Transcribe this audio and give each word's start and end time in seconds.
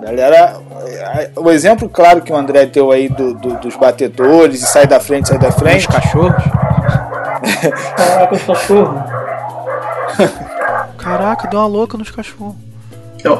Galera, 0.00 0.60
o 1.36 1.50
exemplo 1.50 1.88
claro 1.88 2.22
que 2.22 2.32
o 2.32 2.36
André 2.36 2.66
deu 2.66 2.92
aí 2.92 3.08
do, 3.08 3.34
do, 3.34 3.54
dos 3.58 3.74
batedores 3.76 4.62
e 4.62 4.66
sai 4.66 4.86
da 4.86 5.00
frente, 5.00 5.28
sai 5.28 5.38
da 5.38 5.50
frente. 5.50 5.88
Os 5.88 5.94
cachorros? 5.94 6.44
Caraca, 7.96 8.34
os 8.34 8.42
cachorros. 8.44 9.02
Caraca, 10.96 11.48
deu 11.48 11.58
uma 11.58 11.66
louca 11.66 11.98
nos 11.98 12.10
cachorros. 12.10 12.54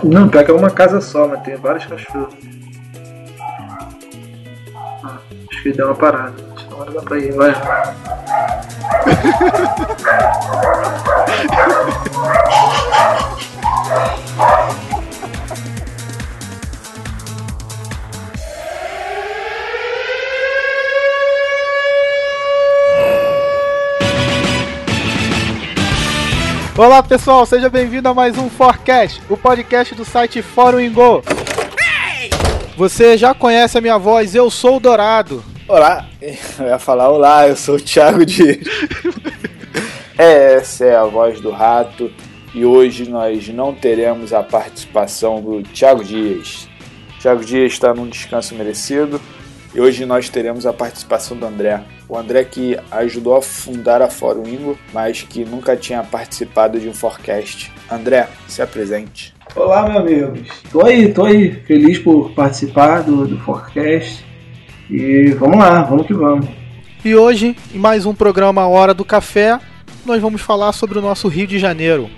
Não, 0.03 0.29
pior 0.29 0.45
que 0.45 0.51
é 0.51 0.55
uma 0.55 0.71
casa 0.71 1.01
só, 1.01 1.29
mas 1.29 1.41
tem 1.43 1.57
vários 1.57 1.87
cachorros. 1.87 2.35
Ah, 5.05 5.19
acho 5.51 5.63
que 5.63 5.73
deu 5.73 5.87
uma 5.87 5.95
parada. 5.95 6.35
Acho 6.57 6.67
que 6.67 6.75
agora 6.75 6.91
dá 6.91 7.03
pra 7.03 7.19
ir, 7.19 7.33
vai. 7.33 7.55
Olá 26.79 27.03
pessoal, 27.03 27.45
seja 27.45 27.69
bem-vindo 27.69 28.09
a 28.09 28.15
mais 28.15 28.39
um 28.39 28.49
Forecast, 28.49 29.21
o 29.29 29.37
podcast 29.37 29.97
do 29.97 30.05
site 30.05 30.41
Fórum 30.41 30.79
Ingo. 30.79 31.25
Você 32.77 33.19
já 33.19 33.35
conhece 33.35 33.77
a 33.77 33.81
minha 33.81 33.99
voz, 33.99 34.33
eu 34.33 34.49
sou 34.49 34.77
o 34.77 34.81
Dourado. 34.81 35.43
Olá, 35.67 36.07
eu 36.23 36.67
ia 36.67 36.79
falar 36.79 37.11
olá, 37.11 37.49
eu 37.49 37.57
sou 37.57 37.75
o 37.75 37.81
Thiago 37.81 38.25
Dias. 38.25 38.59
Essa 40.17 40.85
é 40.85 40.97
a 40.97 41.05
voz 41.05 41.41
do 41.41 41.51
rato 41.51 42.13
e 42.55 42.65
hoje 42.65 43.11
nós 43.11 43.49
não 43.49 43.75
teremos 43.75 44.33
a 44.33 44.45
participação 44.45 45.43
do 45.43 45.65
Thiago 45.65 46.05
Dias. 46.05 46.69
O 47.17 47.21
Thiago 47.21 47.45
Dias 47.45 47.73
está 47.73 47.93
num 47.93 48.07
descanso 48.07 48.55
merecido 48.55 49.21
e 49.79 49.81
hoje 49.81 50.05
nós 50.05 50.29
teremos 50.29 50.67
a 50.67 50.73
participação 50.73 51.37
do 51.37 51.47
André. 51.47 51.81
O 52.09 52.19
André 52.19 52.43
que 52.43 52.77
ajudou 52.91 53.37
a 53.37 53.41
fundar 53.41 54.03
a 54.03 54.11
Fórum 54.11 54.45
Ingo, 54.45 54.77
mas 54.93 55.23
que 55.23 55.45
nunca 55.45 55.77
tinha 55.77 56.03
participado 56.03 56.81
de 56.81 56.89
um 56.89 56.93
forecast. 56.93 57.71
André, 57.89 58.29
se 58.49 58.61
apresente. 58.61 59.33
Olá, 59.55 59.89
meus 59.89 59.99
amigos. 59.99 60.49
Tô 60.73 60.85
aí, 60.85 61.13
tô 61.13 61.27
aí. 61.27 61.53
Feliz 61.65 61.97
por 61.97 62.33
participar 62.33 63.05
do, 63.05 63.25
do 63.25 63.39
forecast. 63.39 64.25
E 64.91 65.31
vamos 65.39 65.59
lá, 65.59 65.83
vamos 65.83 66.09
que 66.09 66.15
vamos. 66.15 66.49
E 67.05 67.15
hoje, 67.15 67.55
em 67.73 67.79
mais 67.79 68.05
um 68.05 68.13
programa 68.13 68.67
Hora 68.67 68.93
do 68.93 69.05
Café, 69.05 69.61
nós 70.05 70.21
vamos 70.21 70.41
falar 70.41 70.73
sobre 70.73 70.99
o 70.99 71.03
nosso 71.03 71.29
Rio 71.29 71.47
de 71.47 71.57
Janeiro. 71.57 72.11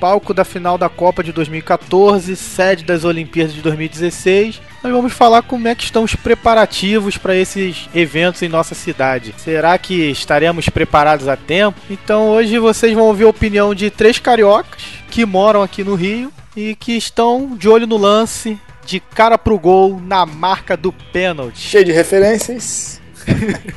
Palco 0.00 0.34
da 0.34 0.44
final 0.44 0.78
da 0.78 0.88
Copa 0.88 1.22
de 1.22 1.32
2014, 1.32 2.34
sede 2.34 2.84
das 2.84 3.04
Olimpíadas 3.04 3.54
de 3.54 3.60
2016 3.60 4.60
nós 4.82 4.92
vamos 4.92 5.12
falar 5.12 5.42
como 5.42 5.68
é 5.68 5.74
que 5.74 5.84
estão 5.84 6.04
os 6.04 6.14
preparativos 6.14 7.18
para 7.18 7.36
esses 7.36 7.88
eventos 7.94 8.42
em 8.42 8.48
nossa 8.48 8.74
cidade. 8.74 9.34
Será 9.36 9.76
que 9.76 10.10
estaremos 10.10 10.70
preparados 10.70 11.28
a 11.28 11.36
tempo? 11.36 11.78
Então 11.90 12.30
hoje 12.30 12.58
vocês 12.58 12.94
vão 12.94 13.04
ouvir 13.04 13.24
a 13.24 13.28
opinião 13.28 13.74
de 13.74 13.90
três 13.90 14.18
cariocas 14.18 14.82
que 15.10 15.26
moram 15.26 15.62
aqui 15.62 15.84
no 15.84 15.94
Rio 15.94 16.32
e 16.56 16.74
que 16.74 16.96
estão 16.96 17.54
de 17.56 17.68
olho 17.68 17.86
no 17.86 17.98
lance, 17.98 18.58
de 18.86 19.00
cara 19.00 19.36
pro 19.36 19.58
gol, 19.58 20.00
na 20.00 20.24
marca 20.24 20.78
do 20.78 20.92
pênalti. 20.92 21.58
Cheio 21.58 21.84
de 21.84 21.92
referências. 21.92 23.00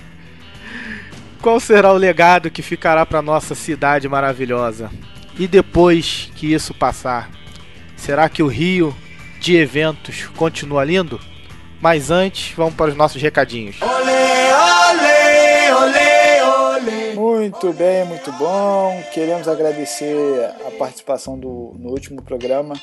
Qual 1.42 1.60
será 1.60 1.92
o 1.92 1.98
legado 1.98 2.50
que 2.50 2.62
ficará 2.62 3.06
para 3.06 3.22
nossa 3.22 3.54
cidade 3.54 4.08
maravilhosa? 4.08 4.90
E 5.38 5.48
depois 5.48 6.32
que 6.36 6.54
isso 6.54 6.74
passar, 6.74 7.30
será 7.96 8.30
que 8.30 8.44
o 8.44 8.48
Rio 8.48 8.96
de 9.44 9.58
eventos 9.58 10.26
continua 10.38 10.86
lindo. 10.86 11.20
Mas 11.82 12.10
antes, 12.10 12.54
vamos 12.56 12.76
para 12.76 12.92
os 12.92 12.96
nossos 12.96 13.22
recadinhos. 13.22 13.76
Muito 17.14 17.74
bem, 17.74 18.06
muito 18.06 18.32
bom. 18.32 19.04
Queremos 19.14 19.50
agradecer 19.50 20.50
a 20.66 20.72
participação 20.72 21.38
do, 21.38 21.76
no 21.78 21.90
último 21.90 22.22
programa 22.22 22.74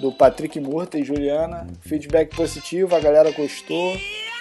do 0.00 0.10
Patrick 0.10 0.58
Murta 0.58 0.98
e 0.98 1.04
Juliana. 1.04 1.66
Feedback 1.82 2.34
positivo, 2.34 2.96
a 2.96 3.00
galera 3.00 3.30
gostou, 3.30 3.94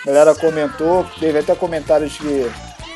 a 0.04 0.08
galera 0.08 0.34
comentou, 0.34 1.06
teve 1.20 1.40
até 1.40 1.54
comentários 1.54 2.18
que 2.18 2.50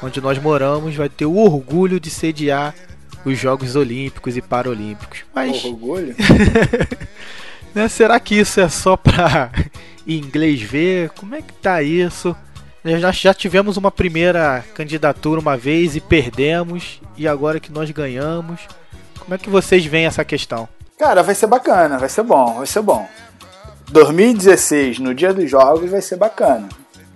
onde 0.00 0.20
nós 0.20 0.38
moramos, 0.38 0.94
vai 0.94 1.08
ter 1.08 1.26
o 1.26 1.38
orgulho 1.38 1.98
de 1.98 2.08
sediar 2.08 2.72
os 3.24 3.36
Jogos 3.36 3.74
Olímpicos 3.74 4.36
e 4.36 4.40
Paralímpicos. 4.40 5.24
Mas. 5.34 5.64
Orgulho? 5.64 6.14
né, 7.74 7.88
será 7.88 8.20
que 8.20 8.36
isso 8.36 8.60
é 8.60 8.68
só 8.68 8.96
para 8.96 9.50
inglês 10.06 10.60
ver? 10.60 11.10
Como 11.10 11.34
é 11.34 11.42
que 11.42 11.52
tá 11.52 11.82
isso? 11.82 12.36
Já, 12.84 13.10
já 13.10 13.34
tivemos 13.34 13.76
uma 13.76 13.90
primeira 13.90 14.62
candidatura 14.74 15.40
uma 15.40 15.56
vez 15.56 15.96
e 15.96 16.00
perdemos, 16.00 17.00
e 17.16 17.26
agora 17.26 17.58
que 17.58 17.72
nós 17.72 17.90
ganhamos, 17.90 18.60
como 19.18 19.34
é 19.34 19.38
que 19.38 19.48
vocês 19.48 19.86
veem 19.86 20.06
essa 20.06 20.24
questão? 20.24 20.68
Cara, 20.98 21.22
vai 21.22 21.34
ser 21.34 21.46
bacana, 21.46 21.98
vai 21.98 22.08
ser 22.08 22.22
bom, 22.22 22.56
vai 22.56 22.66
ser 22.66 22.82
bom. 22.82 23.08
2016, 23.90 24.98
no 24.98 25.14
dia 25.14 25.32
dos 25.32 25.50
jogos, 25.50 25.90
vai 25.90 26.02
ser 26.02 26.16
bacana. 26.16 26.68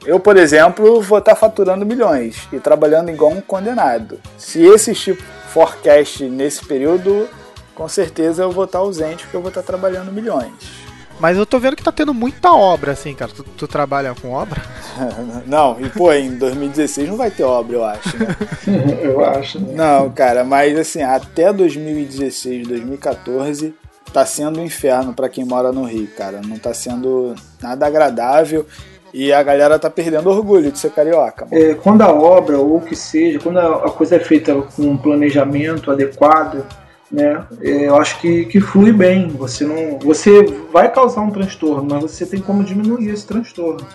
Eu, 0.07 0.19
por 0.19 0.37
exemplo, 0.37 1.03
vou 1.03 1.19
estar 1.19 1.35
tá 1.35 1.37
faturando 1.37 1.85
milhões 1.85 2.49
e 2.53 2.59
trabalhando 2.59 3.11
igual 3.11 3.33
um 3.33 3.41
condenado. 3.41 4.19
Se 4.39 4.63
esse 4.63 4.95
tipo 4.95 5.23
forecast 5.53 6.25
nesse 6.25 6.65
período, 6.65 7.29
com 7.75 7.89
certeza 7.89 8.43
eu 8.43 8.51
vou 8.51 8.65
estar 8.65 8.79
tá 8.79 8.85
ausente 8.85 9.25
porque 9.25 9.37
eu 9.37 9.43
vou 9.43 9.51
estar 9.51 9.63
tá 9.63 9.67
trabalhando 9.67 10.13
milhões. 10.13 10.88
Mas 11.21 11.37
eu 11.37 11.45
tô 11.45 11.59
vendo 11.59 11.77
que 11.77 11.83
tá 11.83 11.91
tendo 11.91 12.15
muita 12.15 12.53
obra, 12.53 12.93
assim, 12.93 13.15
cara. 13.15 13.31
Tu, 13.35 13.43
tu 13.43 13.67
trabalha 13.67 14.15
com 14.15 14.33
obra? 14.33 14.63
não, 15.47 15.81
e 15.81 15.89
pô, 15.89 16.13
em 16.13 16.37
2016 16.37 17.09
não 17.09 17.17
vai 17.17 17.31
ter 17.31 17.43
obra, 17.43 17.77
eu 17.77 17.85
acho, 17.85 18.17
né? 18.17 18.37
eu 19.03 19.25
acho. 19.25 19.61
Né? 19.61 19.75
Não, 19.75 20.11
cara, 20.11 20.45
mas 20.45 20.79
assim, 20.79 21.03
até 21.03 21.53
2016, 21.53 22.69
2014 22.69 23.75
tá 24.13 24.25
sendo 24.25 24.61
um 24.61 24.65
inferno 24.65 25.13
para 25.13 25.29
quem 25.29 25.45
mora 25.45 25.73
no 25.73 25.85
Rio, 25.85 26.09
cara. 26.17 26.41
Não 26.45 26.59
tá 26.59 26.73
sendo 26.73 27.35
nada 27.61 27.87
agradável. 27.87 28.67
E 29.13 29.33
a 29.33 29.43
galera 29.43 29.79
tá 29.79 29.89
perdendo 29.89 30.29
orgulho 30.29 30.71
de 30.71 30.79
ser 30.79 30.91
carioca. 30.91 31.49
É, 31.51 31.75
quando 31.75 32.03
a 32.03 32.13
obra, 32.13 32.59
ou 32.59 32.77
o 32.77 32.81
que 32.81 32.95
seja, 32.95 33.39
quando 33.39 33.59
a 33.59 33.91
coisa 33.91 34.17
é 34.17 34.21
feita 34.21 34.55
com 34.55 34.83
um 34.83 34.99
planejamento 34.99 35.91
adequado, 35.91 36.65
né, 37.11 37.47
eu 37.61 37.97
acho 37.97 38.21
que, 38.21 38.45
que 38.47 38.61
flui 38.61 38.93
bem. 38.93 39.29
Você 39.29 39.65
não, 39.65 39.99
você 39.99 40.43
vai 40.73 40.93
causar 40.93 41.23
um 41.23 41.31
transtorno, 41.31 41.87
mas 41.91 42.03
você 42.03 42.27
tem 42.27 42.41
como 42.41 42.63
diminuir 42.63 43.11
esse 43.11 43.27
transtorno, 43.27 43.87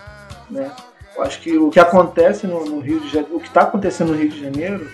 né? 0.50 0.72
Eu 1.16 1.22
acho 1.22 1.40
que 1.42 1.58
o 1.58 1.70
que 1.70 1.80
acontece 1.80 2.48
no, 2.48 2.66
no 2.66 2.80
Rio 2.80 3.00
de 3.00 3.08
Janeiro, 3.08 3.36
o 3.36 3.40
que 3.40 3.48
está 3.48 3.62
acontecendo 3.62 4.14
no 4.14 4.18
Rio 4.18 4.30
de 4.30 4.42
Janeiro, 4.42 4.88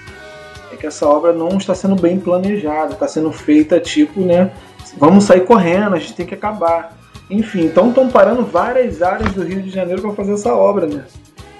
é 0.71 0.75
que 0.75 0.85
essa 0.85 1.07
obra 1.07 1.31
não 1.31 1.57
está 1.57 1.73
sendo 1.73 1.95
bem 1.95 2.19
planejada, 2.19 2.93
está 2.93 3.07
sendo 3.07 3.31
feita 3.31 3.79
tipo, 3.79 4.19
né? 4.19 4.51
Vamos 4.97 5.23
sair 5.23 5.45
correndo, 5.45 5.95
a 5.95 5.99
gente 5.99 6.15
tem 6.15 6.25
que 6.25 6.33
acabar. 6.33 6.97
Enfim, 7.29 7.65
então 7.65 7.89
estão 7.89 8.09
parando 8.09 8.43
várias 8.43 9.01
áreas 9.01 9.31
do 9.33 9.43
Rio 9.43 9.61
de 9.61 9.69
Janeiro 9.69 10.01
para 10.01 10.13
fazer 10.13 10.33
essa 10.33 10.53
obra, 10.53 10.87
né? 10.87 11.05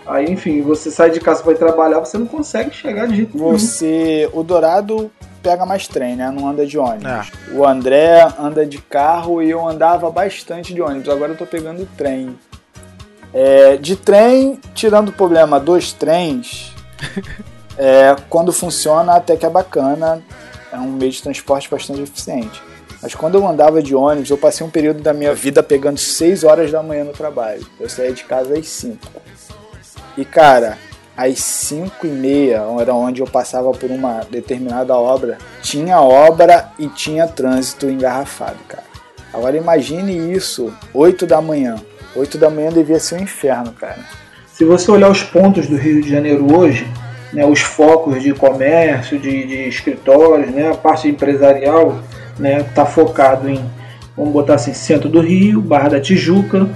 Aí, 0.06 0.26
enfim, 0.26 0.62
você 0.62 0.90
sai 0.90 1.12
de 1.12 1.20
casa 1.20 1.44
para 1.44 1.54
trabalhar, 1.54 2.00
você 2.00 2.18
não 2.18 2.26
consegue 2.26 2.76
chegar 2.76 3.08
de 3.08 3.16
jeito 3.16 3.38
nenhum. 3.38 3.52
Você, 3.52 4.28
o 4.34 4.42
Dourado 4.42 5.12
pega 5.42 5.66
mais 5.66 5.88
trem, 5.88 6.16
né? 6.16 6.30
Não 6.32 6.48
anda 6.48 6.66
de 6.66 6.78
ônibus. 6.78 7.06
É. 7.06 7.54
O 7.54 7.66
André 7.66 8.28
anda 8.38 8.66
de 8.66 8.78
carro 8.78 9.42
e 9.42 9.50
eu 9.50 9.68
andava 9.68 10.10
bastante 10.10 10.74
de 10.74 10.82
ônibus. 10.82 11.10
Agora 11.10 11.32
eu 11.32 11.38
tô 11.38 11.46
pegando 11.46 11.88
trem. 11.98 12.38
É, 13.34 13.78
de 13.78 13.96
trem, 13.96 14.60
tirando 14.74 15.10
o 15.10 15.14
problema 15.14 15.60
dos 15.60 15.94
trens, 15.94 16.74
é, 17.78 18.16
quando 18.30 18.52
funciona 18.52 19.16
até 19.16 19.36
que 19.36 19.46
é 19.46 19.50
bacana. 19.50 20.22
É 20.72 20.78
um 20.78 20.92
meio 20.92 21.12
de 21.12 21.22
transporte 21.22 21.70
bastante 21.70 22.02
eficiente. 22.02 22.62
Mas 23.02 23.16
quando 23.16 23.36
eu 23.36 23.48
andava 23.48 23.82
de 23.82 23.96
ônibus, 23.96 24.30
eu 24.30 24.38
passei 24.38 24.66
um 24.66 24.70
período 24.70 25.02
da 25.02 25.14
minha 25.14 25.34
vida 25.34 25.64
pegando 25.64 25.98
6 25.98 26.44
horas 26.44 26.72
da 26.72 26.84
manhã 26.84 27.04
no 27.04 27.12
trabalho. 27.12 27.66
Eu 27.80 27.90
saía 27.90 28.12
de 28.12 28.24
casa 28.24 28.58
às 28.58 28.68
5. 28.68 29.00
E 30.18 30.26
cara, 30.26 30.78
às 31.20 31.40
5 31.40 32.08
e 32.08 32.10
meia, 32.10 32.64
era 32.80 32.94
onde 32.94 33.22
eu 33.22 33.28
passava 33.28 33.72
por 33.72 33.92
uma 33.92 34.22
determinada 34.32 34.96
obra, 34.96 35.38
tinha 35.62 36.00
obra 36.00 36.70
e 36.80 36.88
tinha 36.88 37.28
trânsito 37.28 37.90
engarrafado, 37.90 38.58
cara. 38.66 38.84
Agora 39.34 39.58
imagine 39.58 40.34
isso, 40.34 40.74
8 40.94 41.28
da 41.28 41.42
manhã. 41.42 41.76
8 42.16 42.38
da 42.38 42.50
manhã 42.50 42.72
devia 42.72 43.00
ser 43.00 43.16
um 43.16 43.24
inferno, 43.24 43.74
cara. 43.74 44.00
Se 44.54 44.64
você 44.64 44.90
olhar 44.90 45.12
os 45.12 45.22
pontos 45.22 45.68
do 45.68 45.76
Rio 45.76 46.02
de 46.02 46.10
Janeiro 46.10 46.58
hoje, 46.58 46.88
né, 47.34 47.46
os 47.46 47.60
focos 47.60 48.24
de 48.24 48.34
comércio, 48.34 49.20
de, 49.20 49.46
de 49.46 49.68
escritórios, 49.68 50.50
né, 50.52 50.72
a 50.72 50.76
parte 50.76 51.10
empresarial, 51.10 52.00
né? 52.40 52.64
Tá 52.74 52.86
focado 52.86 53.50
em, 53.50 53.64
vamos 54.16 54.32
botar 54.32 54.56
assim, 54.56 54.74
centro 54.74 55.10
do 55.10 55.20
Rio, 55.20 55.62
Barra 55.62 55.90
da 55.90 56.00
Tijuca, 56.00 56.68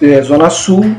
é, 0.00 0.22
Zona 0.22 0.48
Sul, 0.48 0.96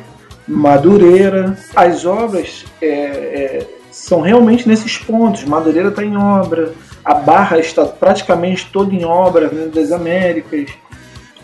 Madureira. 0.48 1.58
As 1.76 2.06
obras 2.06 2.66
é, 2.82 2.88
é, 2.88 3.68
são 3.92 4.22
realmente 4.22 4.68
nesses 4.68 4.98
pontos. 4.98 5.44
Madureira 5.44 5.90
está 5.90 6.04
em 6.04 6.16
obra, 6.16 6.74
a 7.04 7.14
Barra 7.14 7.60
está 7.60 7.86
praticamente 7.86 8.70
toda 8.72 8.94
em 8.94 9.04
obra, 9.04 9.48
Avenida 9.48 9.82
das 9.82 9.92
Américas. 9.92 10.70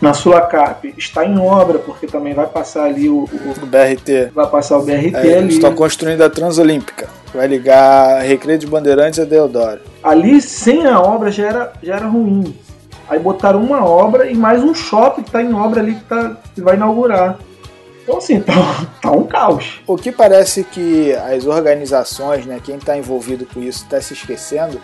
Na 0.00 0.12
Sulacap 0.12 0.92
está 0.98 1.24
em 1.24 1.38
obra, 1.38 1.78
porque 1.78 2.06
também 2.06 2.34
vai 2.34 2.46
passar 2.46 2.84
ali 2.84 3.08
o, 3.08 3.24
o, 3.24 3.62
o 3.62 3.66
BRT. 3.66 4.32
Vai 4.34 4.46
passar 4.48 4.78
o 4.78 4.82
BRT 4.82 5.14
é, 5.14 5.38
ali. 5.38 5.54
Estão 5.54 5.74
construindo 5.74 6.20
a 6.22 6.28
Transolímpica. 6.28 7.08
Vai 7.32 7.46
ligar 7.46 8.22
Recreio 8.22 8.58
de 8.58 8.66
Bandeirantes 8.66 9.18
a 9.18 9.24
Deodoro. 9.24 9.80
Ali, 10.02 10.42
sem 10.42 10.86
a 10.86 11.00
obra, 11.00 11.30
já 11.30 11.46
era, 11.46 11.72
já 11.82 11.96
era 11.96 12.06
ruim. 12.06 12.54
Aí 13.08 13.18
botaram 13.18 13.62
uma 13.62 13.84
obra 13.84 14.30
e 14.30 14.34
mais 14.34 14.62
um 14.62 14.74
shopping 14.74 15.22
que 15.22 15.28
está 15.28 15.42
em 15.42 15.54
obra 15.54 15.80
ali 15.80 15.94
que, 15.94 16.04
tá, 16.04 16.36
que 16.54 16.60
vai 16.60 16.74
inaugurar. 16.74 17.38
Então, 18.04 18.18
assim, 18.18 18.38
tá, 18.40 18.86
tá, 19.00 19.10
um 19.10 19.26
caos. 19.26 19.80
O 19.86 19.96
que 19.96 20.12
parece 20.12 20.62
que 20.62 21.14
as 21.14 21.46
organizações, 21.46 22.44
né, 22.44 22.60
quem 22.62 22.76
está 22.76 22.96
envolvido 22.98 23.46
com 23.46 23.62
isso, 23.62 23.82
está 23.82 23.98
se 23.98 24.12
esquecendo 24.12 24.78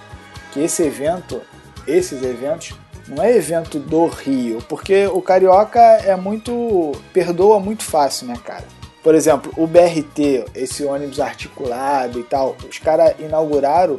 que 0.53 0.61
esse 0.61 0.83
evento, 0.83 1.43
esses 1.87 2.23
eventos, 2.23 2.73
não 3.07 3.23
é 3.23 3.37
evento 3.37 3.79
do 3.79 4.07
Rio, 4.07 4.63
porque 4.69 5.07
o 5.07 5.21
carioca 5.21 5.81
é 5.81 6.17
muito. 6.17 6.93
perdoa 7.13 7.61
muito 7.61 7.83
fácil, 7.83 8.27
né, 8.27 8.35
cara? 8.43 8.65
Por 9.03 9.15
exemplo, 9.15 9.53
o 9.57 9.67
BRT, 9.67 10.47
esse 10.55 10.85
ônibus 10.85 11.21
articulado 11.21 12.19
e 12.19 12.23
tal, 12.23 12.57
os 12.69 12.79
caras 12.79 13.15
inauguraram 13.19 13.99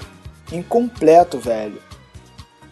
incompleto, 0.52 1.38
velho. 1.38 1.80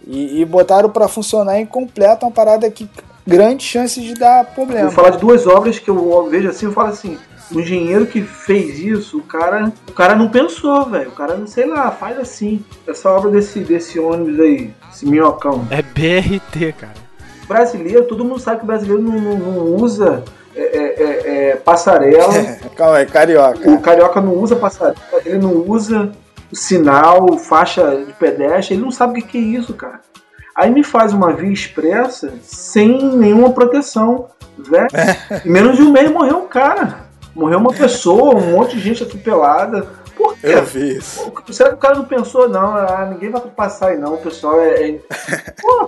E, 0.06 0.42
e 0.42 0.46
botaram 0.46 0.90
para 0.90 1.08
funcionar 1.08 1.60
incompleto 1.60 2.26
uma 2.26 2.32
parada 2.32 2.70
que 2.72 2.90
grande 3.30 3.64
chance 3.64 4.02
de 4.02 4.14
dar 4.14 4.46
problema. 4.46 4.88
Vou 4.88 4.92
falar 4.92 5.12
de 5.12 5.20
duas 5.20 5.48
obras 5.48 5.80
que 5.80 5.90
eu 5.90 6.30
vejo 6.30 6.50
assim, 6.50 6.66
eu 6.66 6.72
falo 6.72 6.90
assim, 6.90 7.18
o 7.52 7.60
engenheiro 7.60 8.06
que 8.06 8.22
fez 8.22 8.80
isso, 8.80 9.18
o 9.18 9.24
cara, 9.24 9.72
o 9.88 9.92
cara 9.92 10.16
não 10.16 10.30
pensou, 10.30 10.86
velho. 10.86 11.10
O 11.10 11.14
cara 11.14 11.36
não 11.36 11.48
sei 11.48 11.66
lá, 11.66 11.90
faz 11.92 12.20
assim. 12.20 12.64
Essa 12.88 13.10
obra 13.10 13.32
desse 13.32 13.60
desse 13.62 14.00
ônibus 14.00 14.40
aí, 14.40 14.74
esse 14.92 15.06
minhocão. 15.06 15.68
É 15.72 15.82
BRT, 15.82 16.74
cara. 16.74 17.10
Brasileiro, 17.48 18.06
todo 18.06 18.24
mundo 18.24 18.40
sabe 18.40 18.58
que 18.58 18.64
o 18.64 18.68
brasileiro 18.68 19.02
não, 19.02 19.20
não, 19.20 19.38
não 19.38 19.76
usa 19.76 20.24
é, 20.56 20.62
é, 20.62 21.04
é, 21.04 21.50
é 21.50 21.56
passarela. 21.56 22.34
Calma 22.76 22.98
aí, 22.98 23.06
carioca. 23.06 23.70
O 23.70 23.82
carioca 23.82 24.22
não 24.22 24.36
usa 24.36 24.56
passarela, 24.56 24.96
ele 25.26 25.40
não 25.40 25.54
usa 25.68 26.12
sinal, 26.54 27.38
faixa 27.38 28.04
de 28.06 28.14
pedestre, 28.14 28.76
ele 28.76 28.84
não 28.84 28.92
sabe 28.92 29.20
o 29.20 29.24
que 29.26 29.38
é 29.38 29.42
isso, 29.42 29.74
cara. 29.74 30.02
Aí 30.60 30.70
me 30.70 30.84
faz 30.84 31.14
uma 31.14 31.32
via 31.32 31.54
expressa 31.54 32.34
sem 32.42 33.16
nenhuma 33.16 33.54
proteção. 33.54 34.28
Velho. 34.58 34.90
Em 35.46 35.50
menos 35.50 35.78
de 35.78 35.84
um 35.84 35.90
mês 35.90 36.12
morreu 36.12 36.40
um 36.40 36.48
cara. 36.50 37.08
Morreu 37.34 37.60
uma 37.60 37.74
pessoa, 37.74 38.36
um 38.36 38.52
monte 38.52 38.76
de 38.76 38.82
gente 38.82 39.02
atropelada. 39.02 39.88
Por 40.18 40.36
quê? 40.36 40.48
Eu 40.48 40.66
vi 40.66 40.98
isso. 40.98 41.32
Será 41.50 41.70
que 41.70 41.76
o 41.76 41.80
cara 41.80 41.96
não 41.96 42.04
pensou, 42.04 42.50
não? 42.50 42.76
Ah, 42.76 43.08
ninguém 43.10 43.30
vai 43.30 43.40
passar 43.40 43.92
aí, 43.92 43.98
não. 43.98 44.16
O 44.16 44.18
pessoal 44.18 44.60
é. 44.60 44.82
É, 44.82 45.00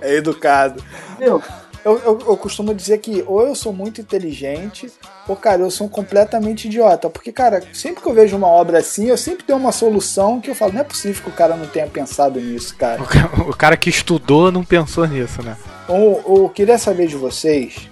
é 0.00 0.14
educado. 0.14 0.82
Entendeu? 1.16 1.42
Eu, 1.84 1.98
eu, 1.98 2.18
eu, 2.28 2.36
costumo 2.36 2.72
dizer 2.72 2.98
que 2.98 3.24
ou 3.26 3.44
eu 3.44 3.54
sou 3.54 3.72
muito 3.72 4.00
inteligente, 4.00 4.90
ou, 5.26 5.34
cara, 5.34 5.62
eu 5.62 5.70
sou 5.70 5.88
completamente 5.88 6.66
idiota. 6.66 7.10
Porque, 7.10 7.32
cara, 7.32 7.62
sempre 7.72 8.02
que 8.02 8.08
eu 8.08 8.14
vejo 8.14 8.36
uma 8.36 8.46
obra 8.46 8.78
assim, 8.78 9.06
eu 9.06 9.16
sempre 9.16 9.44
tenho 9.44 9.58
uma 9.58 9.72
solução 9.72 10.40
que 10.40 10.48
eu 10.48 10.54
falo, 10.54 10.72
não 10.72 10.80
é 10.80 10.84
possível 10.84 11.22
que 11.22 11.30
o 11.30 11.32
cara 11.32 11.56
não 11.56 11.66
tenha 11.66 11.86
pensado 11.86 12.40
nisso, 12.40 12.76
cara. 12.76 13.02
O, 13.02 13.50
o 13.50 13.56
cara 13.56 13.76
que 13.76 13.90
estudou 13.90 14.52
não 14.52 14.64
pensou 14.64 15.06
nisso, 15.06 15.42
né? 15.42 15.56
Ou, 15.88 16.42
eu 16.42 16.48
queria 16.48 16.78
saber 16.78 17.08
de 17.08 17.16
vocês 17.16 17.88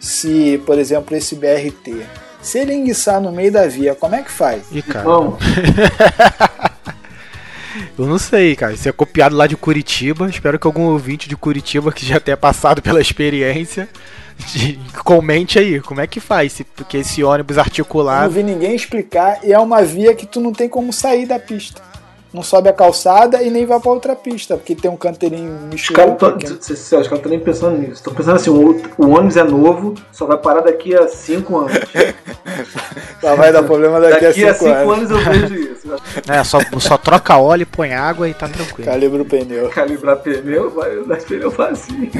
se, 0.00 0.60
por 0.66 0.78
exemplo, 0.78 1.16
esse 1.16 1.34
BRT, 1.34 2.06
se 2.42 2.58
ele 2.58 2.74
enguiçar 2.74 3.20
no 3.20 3.32
meio 3.32 3.52
da 3.52 3.66
via, 3.66 3.94
como 3.94 4.14
é 4.14 4.22
que 4.22 4.30
faz? 4.30 4.62
Ih, 4.72 4.82
cara. 4.82 5.06
Eu 7.98 8.06
não 8.06 8.18
sei, 8.18 8.54
cara. 8.54 8.72
Isso 8.72 8.88
é 8.88 8.92
copiado 8.92 9.34
lá 9.34 9.46
de 9.46 9.56
Curitiba. 9.56 10.28
Espero 10.28 10.58
que 10.58 10.66
algum 10.66 10.84
ouvinte 10.84 11.28
de 11.28 11.36
Curitiba 11.36 11.90
que 11.90 12.06
já 12.06 12.20
tenha 12.20 12.36
passado 12.36 12.80
pela 12.80 13.00
experiência 13.00 13.88
de, 14.52 14.78
comente 15.04 15.58
aí, 15.58 15.80
como 15.80 16.00
é 16.00 16.06
que 16.06 16.20
faz? 16.20 16.62
Porque 16.76 16.98
esse 16.98 17.24
ônibus 17.24 17.58
articulado. 17.58 18.24
Eu 18.24 18.28
não 18.28 18.34
vi 18.34 18.42
ninguém 18.42 18.74
explicar 18.74 19.40
e 19.42 19.52
é 19.52 19.58
uma 19.58 19.82
via 19.82 20.14
que 20.14 20.26
tu 20.26 20.40
não 20.40 20.52
tem 20.52 20.68
como 20.68 20.92
sair 20.92 21.26
da 21.26 21.38
pista 21.38 21.82
não 22.32 22.42
sobe 22.42 22.68
a 22.68 22.72
calçada 22.72 23.42
e 23.42 23.50
nem 23.50 23.64
vai 23.64 23.80
pra 23.80 23.90
outra 23.90 24.14
pista, 24.14 24.56
porque 24.56 24.74
tem 24.74 24.90
um 24.90 24.96
canteirinho 24.96 25.60
misturado. 25.72 26.12
Os 26.12 26.18
caras 26.88 27.08
não 27.08 27.16
estão 27.16 27.30
nem 27.30 27.40
pensando 27.40 27.78
nisso. 27.78 27.94
Estão 27.94 28.14
pensando 28.14 28.36
assim: 28.36 28.50
o, 28.50 28.80
o, 28.98 29.08
ônibus 29.10 29.36
é 29.36 29.44
novo, 29.44 29.94
só 30.12 30.26
vai 30.26 30.36
parar 30.36 30.60
daqui 30.60 30.94
a 30.94 31.08
5 31.08 31.56
anos. 31.56 31.72
só 33.20 33.34
vai 33.34 33.52
dar 33.52 33.62
problema 33.62 34.00
daqui, 34.00 34.26
daqui 34.26 34.44
a 34.44 34.54
5 34.54 34.66
anos. 34.68 34.68
Daqui 34.68 34.74
a 34.74 34.80
5 34.80 34.92
anos 34.92 35.10
eu 35.10 35.18
vejo 35.18 35.54
isso. 35.54 35.78
É, 36.28 36.44
só, 36.44 36.58
só 36.78 36.98
troca 36.98 37.38
óleo, 37.38 37.66
põe 37.66 37.94
água 37.94 38.28
e 38.28 38.34
tá 38.34 38.46
tranquilo. 38.46 38.90
Calibra 38.90 39.22
o 39.22 39.24
pneu. 39.24 39.70
Calibrar 39.70 40.16
pneu, 40.16 40.70
vai 40.70 41.02
dar 41.04 41.16
pneu 41.16 41.50
facinho. 41.50 42.10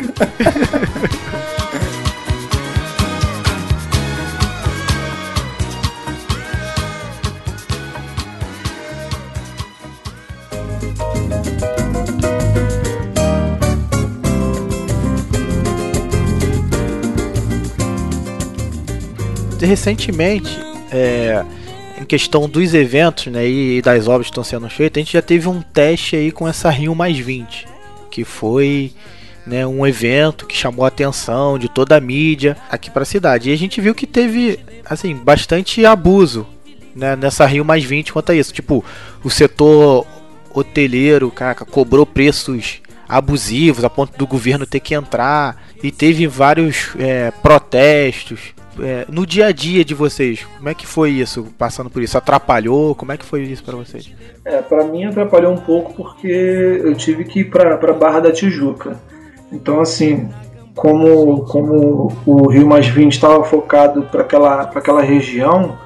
Recentemente, 19.60 20.58
é, 20.90 21.44
em 22.00 22.04
questão 22.04 22.48
dos 22.48 22.74
eventos 22.74 23.26
né, 23.26 23.46
e 23.46 23.82
das 23.82 24.06
obras 24.06 24.26
que 24.26 24.30
estão 24.30 24.44
sendo 24.44 24.68
feitas, 24.68 25.00
a 25.00 25.04
gente 25.04 25.12
já 25.12 25.22
teve 25.22 25.48
um 25.48 25.60
teste 25.60 26.16
aí 26.16 26.30
com 26.30 26.46
essa 26.46 26.70
Rio 26.70 26.94
mais 26.94 27.18
20, 27.18 27.66
que 28.10 28.24
foi 28.24 28.92
né, 29.46 29.66
um 29.66 29.86
evento 29.86 30.46
que 30.46 30.56
chamou 30.56 30.84
a 30.84 30.88
atenção 30.88 31.58
de 31.58 31.68
toda 31.68 31.96
a 31.96 32.00
mídia 32.00 32.56
aqui 32.70 32.90
para 32.90 33.02
a 33.02 33.06
cidade. 33.06 33.50
E 33.50 33.52
a 33.52 33.56
gente 33.56 33.80
viu 33.80 33.94
que 33.94 34.06
teve 34.06 34.60
assim 34.84 35.14
bastante 35.14 35.84
abuso 35.84 36.46
né, 36.94 37.16
nessa 37.16 37.46
Rio 37.46 37.64
mais 37.64 37.84
20 37.84 38.12
quanto 38.12 38.32
a 38.32 38.34
isso. 38.34 38.52
Tipo, 38.52 38.84
o 39.22 39.30
setor 39.30 40.06
hoteleiro, 40.52 41.30
cara, 41.30 41.54
cobrou 41.54 42.04
preços 42.04 42.80
abusivos 43.08 43.84
a 43.84 43.90
ponto 43.90 44.16
do 44.18 44.26
governo 44.26 44.66
ter 44.66 44.80
que 44.80 44.94
entrar 44.94 45.56
e 45.82 45.90
teve 45.90 46.26
vários 46.26 46.90
é, 46.98 47.30
protestos. 47.30 48.57
É, 48.80 49.04
no 49.08 49.26
dia 49.26 49.46
a 49.46 49.52
dia 49.52 49.84
de 49.84 49.94
vocês, 49.94 50.46
como 50.56 50.68
é 50.68 50.74
que 50.74 50.86
foi 50.86 51.10
isso, 51.10 51.46
passando 51.58 51.90
por 51.90 52.02
isso? 52.02 52.16
Atrapalhou? 52.16 52.94
Como 52.94 53.12
é 53.12 53.16
que 53.16 53.24
foi 53.24 53.42
isso 53.42 53.64
para 53.64 53.76
vocês? 53.76 54.12
É, 54.44 54.62
para 54.62 54.84
mim 54.84 55.04
atrapalhou 55.04 55.52
um 55.52 55.58
pouco 55.58 55.94
porque 55.94 56.28
eu 56.28 56.94
tive 56.94 57.24
que 57.24 57.40
ir 57.40 57.50
para 57.50 57.92
Barra 57.92 58.20
da 58.20 58.32
Tijuca. 58.32 58.98
Então, 59.52 59.80
assim, 59.80 60.28
como, 60.74 61.44
como 61.46 62.12
o 62.24 62.48
Rio 62.48 62.66
Mais 62.66 62.86
20 62.86 63.12
estava 63.12 63.42
focado 63.44 64.02
para 64.02 64.22
aquela, 64.22 64.62
aquela 64.62 65.02
região, 65.02 65.76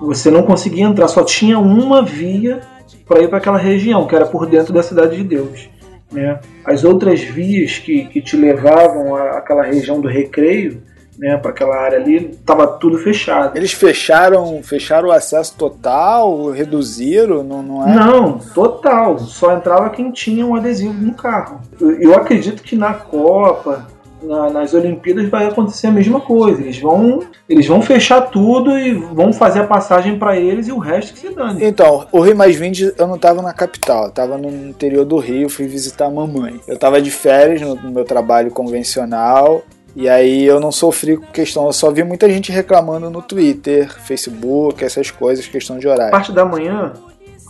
você 0.00 0.30
não 0.30 0.42
conseguia 0.42 0.84
entrar, 0.84 1.08
só 1.08 1.24
tinha 1.24 1.58
uma 1.58 2.02
via 2.02 2.60
para 3.06 3.22
ir 3.22 3.28
para 3.28 3.38
aquela 3.38 3.58
região, 3.58 4.06
que 4.06 4.14
era 4.14 4.26
por 4.26 4.46
dentro 4.46 4.72
da 4.72 4.82
Cidade 4.82 5.16
de 5.16 5.24
Deus. 5.24 5.68
Né? 6.12 6.40
As 6.64 6.84
outras 6.84 7.20
vias 7.20 7.78
que, 7.78 8.04
que 8.06 8.20
te 8.20 8.36
levavam 8.36 9.14
àquela 9.14 9.62
região 9.62 10.00
do 10.00 10.08
recreio, 10.08 10.82
né, 11.18 11.36
para 11.36 11.50
aquela 11.50 11.76
área 11.76 11.98
ali, 11.98 12.30
estava 12.30 12.66
tudo 12.66 12.96
fechado. 12.98 13.56
Eles 13.56 13.72
fecharam, 13.72 14.62
fecharam 14.62 15.08
o 15.08 15.12
acesso 15.12 15.54
total, 15.56 16.50
reduziram, 16.50 17.42
não, 17.42 17.62
não 17.62 17.88
é? 17.88 17.94
Não, 17.94 18.38
total. 18.38 19.18
Só 19.18 19.52
entrava 19.54 19.90
quem 19.90 20.12
tinha 20.12 20.46
um 20.46 20.54
adesivo 20.54 20.94
no 20.94 21.14
carro. 21.14 21.60
Eu, 21.80 22.00
eu 22.00 22.14
acredito 22.14 22.62
que 22.62 22.76
na 22.76 22.94
Copa, 22.94 23.86
na, 24.22 24.50
nas 24.50 24.74
Olimpíadas 24.74 25.28
vai 25.28 25.46
acontecer 25.46 25.88
a 25.88 25.90
mesma 25.90 26.20
coisa. 26.20 26.60
Eles 26.60 26.78
vão, 26.78 27.20
eles 27.48 27.66
vão 27.66 27.82
fechar 27.82 28.20
tudo 28.22 28.78
e 28.78 28.92
vão 28.92 29.32
fazer 29.32 29.60
a 29.60 29.66
passagem 29.66 30.18
para 30.18 30.36
eles 30.36 30.68
e 30.68 30.72
o 30.72 30.78
resto 30.78 31.14
que 31.14 31.18
se 31.18 31.30
dane. 31.30 31.64
Então, 31.64 32.06
o 32.12 32.20
Rio 32.20 32.36
Mais 32.36 32.54
20 32.54 32.94
eu 32.96 33.06
não 33.08 33.16
estava 33.16 33.42
na 33.42 33.52
capital, 33.52 34.04
eu 34.04 34.10
tava 34.12 34.38
no 34.38 34.48
interior 34.48 35.04
do 35.04 35.18
Rio, 35.18 35.48
fui 35.48 35.66
visitar 35.66 36.06
a 36.06 36.10
mamãe. 36.10 36.60
Eu 36.68 36.74
estava 36.74 37.02
de 37.02 37.10
férias 37.10 37.60
no, 37.60 37.74
no 37.74 37.90
meu 37.90 38.04
trabalho 38.04 38.52
convencional 38.52 39.64
e 39.98 40.08
aí 40.08 40.44
eu 40.44 40.60
não 40.60 40.70
sofri 40.70 41.16
com 41.16 41.26
questão, 41.26 41.66
eu 41.66 41.72
só 41.72 41.90
vi 41.90 42.04
muita 42.04 42.28
gente 42.30 42.52
reclamando 42.52 43.10
no 43.10 43.20
Twitter, 43.20 43.92
Facebook, 44.00 44.84
essas 44.84 45.10
coisas, 45.10 45.48
questão 45.48 45.76
de 45.76 45.88
horário. 45.88 46.12
Parte 46.12 46.30
da 46.30 46.44
manhã 46.44 46.92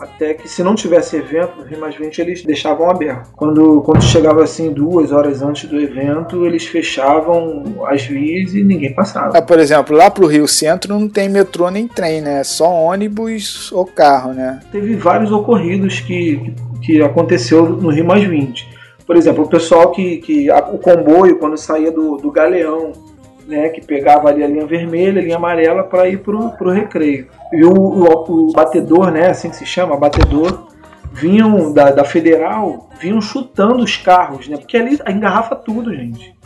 até 0.00 0.32
que 0.32 0.48
se 0.48 0.62
não 0.62 0.74
tivesse 0.74 1.16
evento 1.16 1.58
no 1.58 1.64
Rio 1.64 1.80
Mais 1.80 1.94
20 1.94 2.18
eles 2.20 2.42
deixavam 2.44 2.88
aberto. 2.88 3.30
Quando, 3.34 3.82
quando 3.82 4.02
chegava 4.02 4.42
assim 4.42 4.72
duas 4.72 5.12
horas 5.12 5.42
antes 5.42 5.68
do 5.68 5.78
evento, 5.78 6.46
eles 6.46 6.66
fechavam 6.66 7.84
as 7.86 8.04
vias 8.04 8.54
e 8.54 8.62
ninguém 8.62 8.94
passava. 8.94 9.36
Ah, 9.36 9.42
por 9.42 9.58
exemplo, 9.58 9.96
lá 9.96 10.10
pro 10.10 10.26
Rio 10.26 10.46
Centro 10.46 10.98
não 10.98 11.08
tem 11.08 11.28
metrô 11.28 11.68
nem 11.70 11.86
trem, 11.86 12.20
né? 12.20 12.40
É 12.40 12.44
só 12.44 12.72
ônibus 12.72 13.70
ou 13.72 13.84
carro, 13.84 14.32
né? 14.32 14.60
Teve 14.70 14.94
vários 14.96 15.32
ocorridos 15.32 16.00
que, 16.00 16.54
que 16.82 17.02
aconteceu 17.02 17.68
no 17.68 17.90
Rio 17.90 18.06
Mais 18.06 18.24
20. 18.24 18.77
Por 19.08 19.16
exemplo, 19.16 19.44
o 19.44 19.48
pessoal 19.48 19.90
que, 19.90 20.18
que 20.18 20.50
o 20.50 20.76
comboio 20.76 21.38
quando 21.38 21.56
saía 21.56 21.90
do, 21.90 22.18
do 22.18 22.30
Galeão 22.30 22.92
né, 23.46 23.70
que 23.70 23.80
pegava 23.80 24.28
ali 24.28 24.44
a 24.44 24.46
linha 24.46 24.66
vermelha, 24.66 25.18
a 25.18 25.24
linha 25.24 25.36
amarela 25.36 25.82
para 25.82 26.06
ir 26.06 26.18
pro, 26.18 26.50
pro 26.50 26.70
recreio. 26.70 27.26
E 27.50 27.64
o, 27.64 27.72
o, 27.72 28.50
o, 28.50 28.52
batedor, 28.52 29.10
né, 29.10 29.30
assim 29.30 29.48
que 29.48 29.56
se 29.56 29.64
chama, 29.64 29.96
batedor, 29.96 30.68
vinham 31.10 31.72
da, 31.72 31.90
da 31.90 32.04
Federal, 32.04 32.90
vinham 33.00 33.18
chutando 33.22 33.82
os 33.82 33.96
carros, 33.96 34.46
né, 34.46 34.58
porque 34.58 34.76
ali 34.76 34.98
engarrafa 35.08 35.56
tudo, 35.56 35.94
gente. 35.94 36.36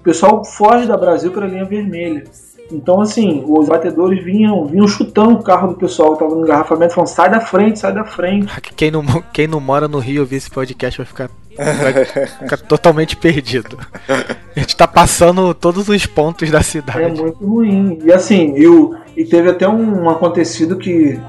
O 0.00 0.02
pessoal 0.02 0.44
foge 0.44 0.88
da 0.88 0.96
Brasil 0.96 1.30
pela 1.30 1.46
linha 1.46 1.64
vermelha. 1.64 2.24
Então, 2.72 3.00
assim, 3.00 3.44
os 3.46 3.68
batedores 3.68 4.22
vinham, 4.24 4.64
vinham 4.66 4.86
chutando 4.86 5.34
o 5.34 5.42
carro 5.42 5.68
do 5.68 5.74
pessoal 5.74 6.10
que 6.10 6.14
estava 6.16 6.34
no 6.34 6.44
engarrafamento, 6.44 6.94
falando: 6.94 7.08
sai 7.08 7.30
da 7.30 7.40
frente, 7.40 7.78
sai 7.78 7.92
da 7.92 8.04
frente. 8.04 8.48
Quem 8.76 8.90
não, 8.90 9.04
quem 9.32 9.46
não 9.46 9.60
mora 9.60 9.88
no 9.88 9.98
Rio 9.98 10.22
ouvir 10.22 10.36
esse 10.36 10.50
podcast 10.50 10.98
vai 10.98 11.06
ficar, 11.06 11.30
vai 11.56 12.04
ficar 12.04 12.56
totalmente 12.58 13.16
perdido. 13.16 13.78
A 14.56 14.60
gente 14.60 14.76
tá 14.76 14.86
passando 14.86 15.52
todos 15.52 15.88
os 15.88 16.06
pontos 16.06 16.50
da 16.50 16.62
cidade. 16.62 17.02
É 17.02 17.08
muito 17.08 17.44
ruim. 17.44 17.98
E 18.04 18.12
assim, 18.12 18.54
eu, 18.56 18.94
e 19.16 19.24
teve 19.24 19.50
até 19.50 19.68
um, 19.68 20.04
um 20.04 20.10
acontecido 20.10 20.76
que, 20.76 21.20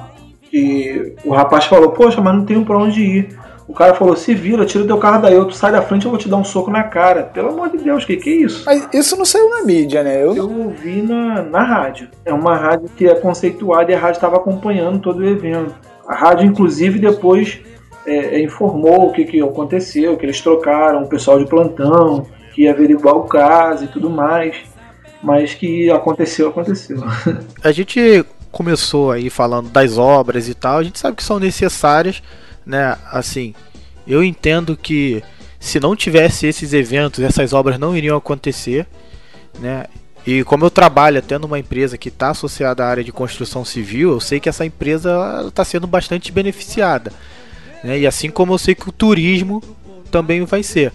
que 0.50 1.16
o 1.26 1.34
rapaz 1.34 1.66
falou: 1.66 1.92
Poxa, 1.92 2.22
mas 2.22 2.36
não 2.36 2.46
tenho 2.46 2.64
pra 2.64 2.78
onde 2.78 3.02
ir. 3.02 3.40
O 3.72 3.74
cara 3.74 3.96
falou: 3.96 4.18
se 4.18 4.36
vira, 4.36 4.66
tira 4.66 4.84
o 4.84 4.88
teu 4.88 4.98
carro 4.98 5.22
daí, 5.22 5.46
tu 5.46 5.54
sai 5.54 5.72
da 5.72 5.82
frente, 5.82 6.04
eu 6.04 6.12
vou 6.12 6.20
te 6.20 6.28
dar 6.28 6.36
um 6.36 6.44
soco 6.44 6.70
na 6.70 6.84
cara. 6.84 7.24
Pelo 7.24 7.52
amor 7.52 7.70
de 7.70 7.78
Deus, 7.78 8.04
que 8.04 8.18
que 8.18 8.30
é 8.30 8.34
isso? 8.34 8.64
Mas 8.66 8.86
isso 8.94 9.16
não 9.16 9.24
saiu 9.24 9.50
na 9.50 9.64
mídia, 9.64 10.04
né? 10.04 10.22
Eu, 10.22 10.36
eu 10.36 10.52
ouvi 10.64 11.02
na, 11.02 11.42
na 11.42 11.64
rádio. 11.64 12.10
É 12.26 12.34
uma 12.34 12.58
rádio 12.58 12.90
que 12.98 13.08
é 13.08 13.16
conceituada 13.16 13.90
e 13.90 13.96
a 13.96 13.98
rádio 13.98 14.18
estava 14.18 14.36
acompanhando 14.36 15.00
todo 15.00 15.20
o 15.20 15.26
evento. 15.26 15.74
A 16.06 16.14
rádio, 16.14 16.46
inclusive, 16.46 17.00
depois 17.00 17.62
é, 18.06 18.36
é, 18.36 18.44
informou 18.44 19.08
o 19.08 19.14
que, 19.14 19.24
que 19.24 19.42
aconteceu, 19.42 20.18
que 20.18 20.26
eles 20.26 20.42
trocaram 20.42 21.04
o 21.04 21.08
pessoal 21.08 21.40
de 21.40 21.46
plantão, 21.46 22.28
que 22.54 22.64
ia 22.64 22.72
averiguar 22.72 23.16
o 23.16 23.24
caso 23.24 23.86
e 23.86 23.88
tudo 23.88 24.10
mais. 24.10 24.58
Mas 25.24 25.54
que 25.54 25.90
aconteceu, 25.90 26.50
aconteceu. 26.50 26.98
A 27.64 27.72
gente 27.72 28.26
começou 28.52 29.12
aí 29.12 29.30
falando 29.30 29.70
das 29.70 29.98
obras 29.98 30.50
e 30.50 30.54
tal, 30.54 30.80
a 30.80 30.84
gente 30.84 31.00
sabe 31.00 31.16
que 31.16 31.24
são 31.24 31.40
necessárias 31.40 32.22
né? 32.66 32.98
Assim, 33.12 33.54
eu 34.08 34.24
entendo 34.24 34.76
que 34.76 35.24
se 35.60 35.80
não 35.80 35.96
tivesse 35.96 36.48
esses 36.48 36.74
eventos, 36.74 37.24
essas 37.24 37.54
obras 37.54 37.80
não 37.80 37.96
iriam 37.96 38.18
acontecer, 38.18 38.88
né? 39.60 39.86
E 40.26 40.44
como 40.44 40.66
eu 40.66 40.70
trabalho 40.70 41.20
até 41.20 41.38
numa 41.38 41.58
empresa 41.58 41.98
que 41.98 42.10
está 42.10 42.30
associada 42.30 42.84
à 42.84 42.88
área 42.88 43.04
de 43.04 43.12
construção 43.12 43.66
civil, 43.66 44.12
eu 44.12 44.20
sei 44.20 44.40
que 44.40 44.50
essa 44.50 44.66
empresa 44.66 45.46
está 45.48 45.66
sendo 45.66 45.88
bastante 45.88 46.32
beneficiada. 46.32 47.12
Né? 47.84 48.00
E 48.00 48.08
assim 48.08 48.30
como 48.30 48.54
eu 48.54 48.58
sei 48.58 48.76
que 48.76 48.88
o 48.88 48.92
turismo 48.92 49.64
também 50.12 50.46
vai 50.46 50.62
ser. 50.62 50.94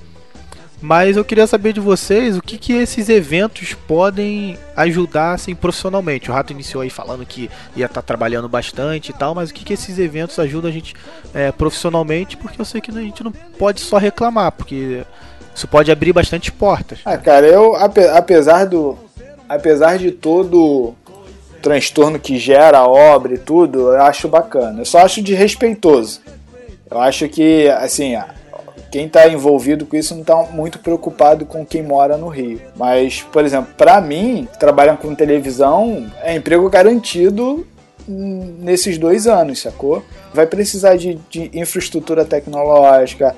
Mas 0.80 1.16
eu 1.16 1.25
queria 1.25 1.47
saber 1.47 1.73
de 1.73 1.80
vocês 1.80 2.37
o 2.37 2.42
que, 2.42 2.59
que 2.59 2.75
esses 2.75 3.09
eventos 3.09 3.75
podem 3.75 4.59
ajudar 4.76 5.33
assim, 5.33 5.54
profissionalmente. 5.54 6.30
O 6.30 6.35
Rato 6.35 6.52
iniciou 6.52 6.83
aí 6.83 6.90
falando 6.90 7.25
que 7.25 7.50
ia 7.75 7.87
estar 7.87 8.02
tá 8.02 8.06
trabalhando 8.06 8.49
bastante 8.49 9.11
e 9.11 9.12
tal, 9.14 9.35
mas 9.35 9.50
o 9.50 9.54
que, 9.54 9.64
que 9.64 9.73
esses 9.73 9.99
eventos 9.99 10.38
ajudam 10.38 10.71
a 10.71 10.73
gente 10.73 10.95
é, 11.33 11.50
profissionalmente? 11.50 12.37
Porque 12.37 12.61
eu 12.61 12.64
sei 12.64 12.80
que 12.80 12.90
a 12.90 12.95
gente 12.95 13.25
não 13.25 13.33
pode 13.33 13.80
só 13.80 13.97
reclamar, 13.97 14.52
porque 14.52 15.02
isso 15.54 15.66
pode 15.66 15.90
abrir 15.90 16.12
bastante 16.12 16.52
portas. 16.52 16.99
Ah, 17.04 17.16
cara, 17.16 17.47
eu, 17.47 17.75
apesar 18.14 18.66
do. 18.66 18.99
Apesar 19.49 19.97
de 19.97 20.11
todo 20.11 20.95
transtorno 21.62 22.18
que 22.18 22.38
gera 22.38 22.78
a 22.78 22.87
obra 22.87 23.35
e 23.35 23.38
tudo, 23.38 23.92
eu 23.92 24.02
acho 24.02 24.28
bacana. 24.28 24.80
Eu 24.80 24.85
só 24.85 24.99
acho 24.99 25.23
desrespeitoso. 25.23 26.21
Eu 26.90 27.00
acho 27.00 27.28
que, 27.28 27.68
assim, 27.71 28.16
quem 28.97 29.05
está 29.05 29.29
envolvido 29.29 29.85
com 29.85 29.95
isso 29.95 30.15
não 30.15 30.23
está 30.23 30.43
muito 30.45 30.79
preocupado 30.79 31.45
com 31.45 31.67
quem 31.67 31.83
mora 31.83 32.17
no 32.17 32.29
Rio. 32.29 32.62
Mas, 32.75 33.21
por 33.31 33.45
exemplo, 33.45 33.75
para 33.76 34.00
mim, 34.00 34.49
que 34.50 34.59
trabalha 34.59 34.97
com 34.97 35.15
televisão, 35.15 36.11
é 36.23 36.35
emprego 36.35 36.67
garantido 36.71 37.67
nesses 38.09 38.97
dois 38.97 39.26
anos, 39.26 39.61
sacou? 39.61 40.03
Vai 40.33 40.47
precisar 40.47 40.97
de, 40.97 41.19
de 41.29 41.50
infraestrutura 41.53 42.25
tecnológica, 42.25 43.37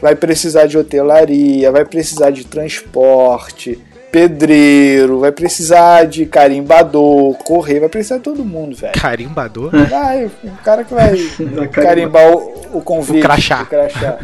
vai 0.00 0.16
precisar 0.16 0.64
de 0.64 0.78
hotelaria, 0.78 1.70
vai 1.70 1.84
precisar 1.84 2.30
de 2.30 2.46
transporte, 2.46 3.78
pedreiro, 4.10 5.20
vai 5.20 5.30
precisar 5.30 6.06
de 6.06 6.24
carimbador, 6.24 7.34
correio, 7.44 7.80
vai 7.80 7.90
precisar 7.90 8.16
de 8.16 8.22
todo 8.22 8.42
mundo, 8.42 8.74
velho. 8.74 8.98
Carimbador? 8.98 9.72
Vai, 9.90 10.30
o 10.42 10.56
cara 10.64 10.84
que 10.84 10.94
vai 10.94 11.18
carimbar 11.68 12.30
o, 12.32 12.78
o 12.78 12.80
convite. 12.80 13.18
O 13.18 13.22
crachá. 13.22 13.62
O 13.62 13.66
crachá. 13.66 14.18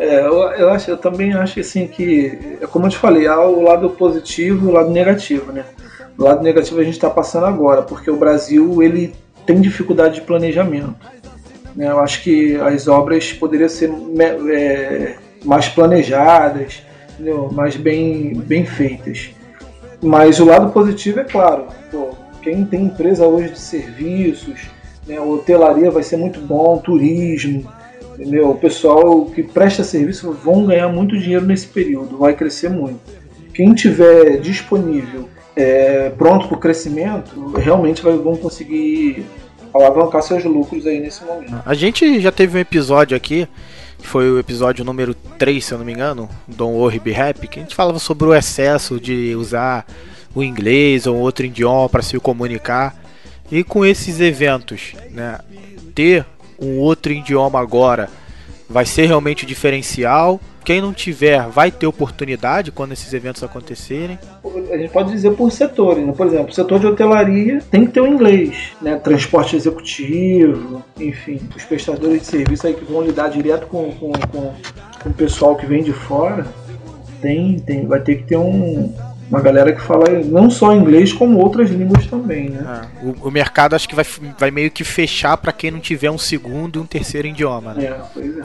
É, 0.00 0.20
eu, 0.20 0.32
eu, 0.52 0.70
acho, 0.70 0.90
eu 0.90 0.96
também 0.96 1.34
acho 1.34 1.60
assim 1.60 1.86
que, 1.86 2.58
como 2.72 2.86
eu 2.86 2.90
te 2.90 2.96
falei, 2.96 3.26
há 3.26 3.38
o 3.38 3.62
lado 3.62 3.90
positivo 3.90 4.64
e 4.64 4.70
o 4.70 4.72
lado 4.72 4.88
negativo, 4.88 5.52
né? 5.52 5.62
O 6.16 6.24
lado 6.24 6.42
negativo 6.42 6.80
a 6.80 6.84
gente 6.84 6.94
está 6.94 7.10
passando 7.10 7.44
agora, 7.44 7.82
porque 7.82 8.10
o 8.10 8.16
Brasil 8.16 8.82
ele 8.82 9.14
tem 9.44 9.60
dificuldade 9.60 10.14
de 10.14 10.20
planejamento. 10.22 10.96
Né? 11.76 11.90
Eu 11.90 12.00
acho 12.00 12.22
que 12.22 12.56
as 12.56 12.88
obras 12.88 13.30
poderiam 13.34 13.68
ser 13.68 13.92
é, 14.50 15.16
mais 15.44 15.68
planejadas, 15.68 16.82
entendeu? 17.12 17.50
mais 17.52 17.76
bem, 17.76 18.32
bem 18.32 18.64
feitas. 18.64 19.32
Mas 20.02 20.40
o 20.40 20.46
lado 20.46 20.72
positivo 20.72 21.20
é 21.20 21.24
claro, 21.24 21.66
pô, 21.90 22.14
quem 22.42 22.64
tem 22.64 22.84
empresa 22.84 23.26
hoje 23.26 23.50
de 23.50 23.58
serviços, 23.58 24.62
né, 25.06 25.20
hotelaria 25.20 25.90
vai 25.90 26.02
ser 26.02 26.16
muito 26.16 26.40
bom, 26.40 26.78
turismo, 26.78 27.70
Entendeu? 28.20 28.50
O 28.50 28.54
pessoal 28.54 29.24
que 29.24 29.42
presta 29.42 29.82
serviço 29.82 30.30
vão 30.32 30.66
ganhar 30.66 30.88
muito 30.88 31.18
dinheiro 31.18 31.46
nesse 31.46 31.66
período, 31.66 32.18
vai 32.18 32.34
crescer 32.34 32.68
muito. 32.68 33.00
Quem 33.54 33.72
tiver 33.72 34.38
disponível, 34.40 35.26
é, 35.56 36.10
pronto 36.10 36.46
para 36.46 36.56
o 36.56 36.60
crescimento, 36.60 37.54
realmente 37.56 38.02
vai, 38.02 38.16
vão 38.18 38.36
conseguir 38.36 39.24
alavancar 39.72 40.22
seus 40.22 40.44
lucros 40.44 40.86
aí 40.86 41.00
nesse 41.00 41.24
momento. 41.24 41.62
A 41.64 41.72
gente 41.72 42.20
já 42.20 42.30
teve 42.30 42.58
um 42.58 42.60
episódio 42.60 43.16
aqui 43.16 43.48
foi 44.02 44.30
o 44.30 44.38
episódio 44.38 44.84
número 44.84 45.14
3, 45.14 45.64
se 45.64 45.72
eu 45.72 45.78
não 45.78 45.84
me 45.84 45.92
engano, 45.92 46.28
Don't 46.48 46.76
Worry 46.76 46.98
Be 46.98 47.14
Happy, 47.14 47.46
que 47.46 47.58
a 47.58 47.62
gente 47.62 47.74
falava 47.74 47.98
sobre 47.98 48.26
o 48.26 48.34
excesso 48.34 48.98
de 48.98 49.34
usar 49.34 49.86
o 50.34 50.42
inglês 50.42 51.06
ou 51.06 51.16
outro 51.16 51.46
idioma 51.46 51.88
para 51.88 52.02
se 52.02 52.18
comunicar. 52.18 52.96
E 53.50 53.62
com 53.64 53.84
esses 53.84 54.20
eventos, 54.20 54.94
né, 55.10 55.38
ter 55.94 56.24
um 56.60 56.78
outro 56.78 57.12
idioma 57.12 57.60
agora 57.60 58.08
vai 58.68 58.86
ser 58.86 59.06
realmente 59.06 59.44
diferencial. 59.44 60.40
Quem 60.64 60.80
não 60.80 60.92
tiver 60.92 61.48
vai 61.48 61.70
ter 61.70 61.86
oportunidade 61.86 62.70
quando 62.70 62.92
esses 62.92 63.12
eventos 63.12 63.42
acontecerem. 63.42 64.18
A 64.70 64.76
gente 64.76 64.92
pode 64.92 65.10
dizer 65.10 65.32
por 65.32 65.50
setores, 65.50 66.06
né? 66.06 66.12
por 66.12 66.26
exemplo, 66.26 66.50
o 66.50 66.54
setor 66.54 66.78
de 66.78 66.86
hotelaria 66.86 67.60
tem 67.70 67.86
que 67.86 67.92
ter 67.92 68.00
o 68.00 68.06
inglês, 68.06 68.72
né? 68.80 68.96
transporte 68.96 69.56
executivo, 69.56 70.84
enfim, 70.98 71.40
os 71.56 71.64
prestadores 71.64 72.20
de 72.20 72.26
serviço 72.26 72.66
aí 72.66 72.74
que 72.74 72.84
vão 72.84 73.02
lidar 73.02 73.28
direto 73.28 73.66
com, 73.66 73.90
com, 73.92 74.12
com, 74.12 74.54
com 75.02 75.08
o 75.08 75.14
pessoal 75.14 75.56
que 75.56 75.66
vem 75.66 75.82
de 75.82 75.92
fora, 75.92 76.46
tem, 77.20 77.58
tem, 77.58 77.86
vai 77.86 78.00
ter 78.00 78.16
que 78.16 78.24
ter 78.24 78.36
um, 78.36 78.94
uma 79.30 79.40
galera 79.40 79.72
que 79.72 79.80
fala 79.80 80.08
não 80.24 80.50
só 80.50 80.74
inglês, 80.74 81.12
como 81.12 81.38
outras 81.38 81.70
línguas 81.70 82.04
também, 82.06 82.50
né? 82.50 82.88
É, 83.00 83.06
o, 83.06 83.28
o, 83.28 83.30
mercado 83.30 83.76
acho 83.76 83.88
que 83.88 83.94
vai, 83.94 84.04
vai 84.36 84.50
meio 84.50 84.70
que 84.72 84.82
fechar 84.82 85.36
para 85.36 85.52
quem 85.52 85.70
não 85.70 85.78
tiver 85.78 86.10
um 86.10 86.18
segundo 86.18 86.78
e 86.78 86.82
um 86.82 86.86
terceiro 86.86 87.28
idioma, 87.28 87.72
né? 87.72 87.84
É, 87.84 88.00
pois 88.12 88.38
é. 88.38 88.42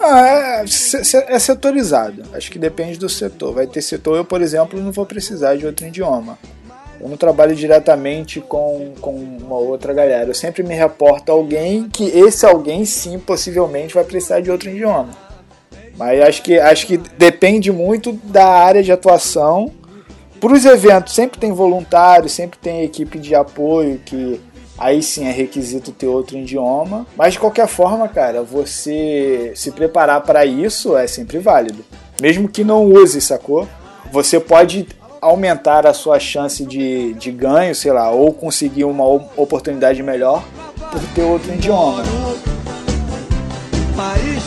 Ah, 0.00 0.62
é, 0.62 1.34
é 1.34 1.38
setorizado. 1.40 2.22
Acho 2.32 2.52
que 2.52 2.58
depende 2.58 2.96
do 2.96 3.08
setor. 3.08 3.52
Vai 3.52 3.66
ter 3.66 3.82
setor, 3.82 4.16
eu, 4.16 4.24
por 4.24 4.40
exemplo, 4.40 4.80
não 4.80 4.92
vou 4.92 5.04
precisar 5.04 5.56
de 5.56 5.66
outro 5.66 5.84
idioma. 5.86 6.38
Eu 7.00 7.08
não 7.08 7.16
trabalho 7.16 7.54
diretamente 7.54 8.40
com, 8.40 8.94
com 9.00 9.10
uma 9.10 9.56
outra 9.56 9.92
galera. 9.92 10.30
Eu 10.30 10.34
sempre 10.34 10.62
me 10.62 10.74
reporto 10.74 11.30
a 11.30 11.34
alguém 11.34 11.88
que 11.88 12.04
esse 12.04 12.46
alguém 12.46 12.84
sim 12.84 13.18
possivelmente 13.18 13.94
vai 13.94 14.04
precisar 14.04 14.40
de 14.40 14.52
outro 14.52 14.70
idioma. 14.70 15.10
Mas 15.96 16.20
acho 16.22 16.42
que, 16.42 16.58
acho 16.60 16.86
que 16.86 16.96
depende 16.96 17.72
muito 17.72 18.12
da 18.12 18.46
área 18.46 18.84
de 18.84 18.92
atuação 18.92 19.72
para 20.40 20.52
os 20.52 20.64
eventos 20.64 21.14
sempre 21.14 21.38
tem 21.38 21.52
voluntário, 21.52 22.28
sempre 22.28 22.58
tem 22.58 22.82
equipe 22.82 23.18
de 23.18 23.34
apoio 23.34 24.00
que 24.04 24.40
aí 24.78 25.02
sim 25.02 25.26
é 25.26 25.32
requisito 25.32 25.90
ter 25.92 26.06
outro 26.06 26.38
idioma. 26.38 27.06
Mas 27.16 27.34
de 27.34 27.40
qualquer 27.40 27.66
forma, 27.66 28.08
cara, 28.08 28.42
você 28.42 29.52
se 29.54 29.72
preparar 29.72 30.22
para 30.22 30.46
isso 30.46 30.96
é 30.96 31.06
sempre 31.06 31.38
válido. 31.38 31.84
Mesmo 32.20 32.48
que 32.48 32.64
não 32.64 32.84
use, 32.84 33.20
sacou? 33.20 33.68
Você 34.12 34.40
pode 34.40 34.86
aumentar 35.20 35.86
a 35.86 35.92
sua 35.92 36.18
chance 36.18 36.64
de, 36.64 37.12
de 37.14 37.30
ganho, 37.30 37.74
sei 37.74 37.92
lá, 37.92 38.10
ou 38.10 38.32
conseguir 38.32 38.84
uma 38.84 39.04
oportunidade 39.04 40.02
melhor 40.02 40.44
por 40.90 41.00
ter 41.14 41.22
outro 41.22 41.52
idioma. 41.52 42.02
País 43.96 44.44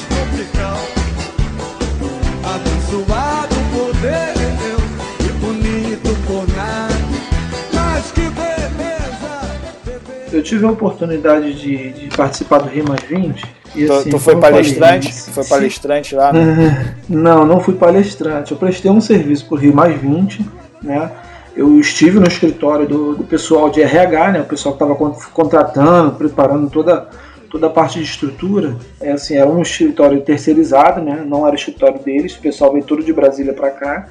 Eu 10.31 10.41
tive 10.41 10.65
a 10.65 10.71
oportunidade 10.71 11.53
de, 11.53 11.91
de 11.91 12.15
participar 12.15 12.59
do 12.59 12.69
Rimas 12.69 13.01
20. 13.01 13.43
E, 13.75 13.85
tu, 13.85 13.93
assim, 13.93 14.09
tu 14.09 14.19
foi 14.19 14.35
palestrante? 14.35 15.11
Falei, 15.11 15.33
foi 15.33 15.45
palestrante 15.45 16.15
lá? 16.15 16.33
Né? 16.33 16.95
não, 17.07 17.45
não 17.45 17.59
fui 17.59 17.75
palestrante. 17.75 18.51
Eu 18.51 18.57
prestei 18.57 18.89
um 18.89 19.01
serviço 19.01 19.45
por 19.47 19.59
Rimas 19.59 19.93
20, 19.95 20.45
né? 20.81 21.11
Eu 21.55 21.79
estive 21.79 22.17
no 22.17 22.27
escritório 22.27 22.87
do, 22.87 23.15
do 23.15 23.23
pessoal 23.25 23.69
de 23.69 23.81
RH, 23.81 24.31
né? 24.31 24.41
O 24.41 24.45
pessoal 24.45 24.75
que 24.75 24.83
estava 24.83 25.13
contratando, 25.33 26.11
preparando 26.13 26.69
toda 26.69 27.09
toda 27.51 27.67
a 27.67 27.69
parte 27.69 27.99
de 27.99 28.05
estrutura. 28.05 28.77
É 29.01 29.11
assim, 29.11 29.35
era 29.35 29.49
um 29.49 29.61
escritório 29.61 30.21
terceirizado, 30.21 31.01
né? 31.01 31.23
Não 31.27 31.45
era 31.45 31.53
o 31.53 31.59
escritório 31.59 31.99
deles. 31.99 32.33
O 32.33 32.39
pessoal 32.39 32.71
veio 32.71 32.85
todo 32.85 33.03
de 33.03 33.11
Brasília 33.11 33.53
para 33.53 33.69
cá. 33.69 34.07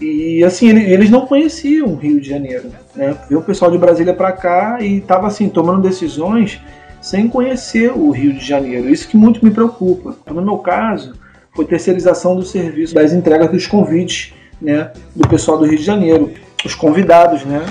E 0.00 0.42
assim, 0.44 0.70
eles 0.70 1.10
não 1.10 1.26
conheciam 1.26 1.88
o 1.88 1.96
Rio 1.96 2.20
de 2.20 2.28
Janeiro. 2.28 2.70
Né? 2.96 3.14
Veio 3.28 3.40
o 3.40 3.44
pessoal 3.44 3.70
de 3.70 3.76
Brasília 3.78 4.14
para 4.14 4.32
cá 4.32 4.78
e 4.80 4.98
estava 4.98 5.26
assim, 5.26 5.48
tomando 5.48 5.82
decisões 5.82 6.60
sem 7.00 7.28
conhecer 7.28 7.92
o 7.94 8.10
Rio 8.10 8.32
de 8.32 8.44
Janeiro. 8.44 8.88
Isso 8.88 9.08
que 9.08 9.16
muito 9.16 9.44
me 9.44 9.50
preocupa. 9.50 10.16
No 10.26 10.42
meu 10.42 10.58
caso, 10.58 11.14
foi 11.54 11.64
terceirização 11.64 12.36
do 12.36 12.42
serviço 12.42 12.94
das 12.94 13.12
entregas 13.12 13.50
dos 13.50 13.66
convites 13.66 14.32
né, 14.60 14.90
do 15.14 15.26
pessoal 15.28 15.58
do 15.58 15.64
Rio 15.64 15.78
de 15.78 15.84
Janeiro, 15.84 16.32
os 16.64 16.74
convidados, 16.74 17.44
né? 17.44 17.64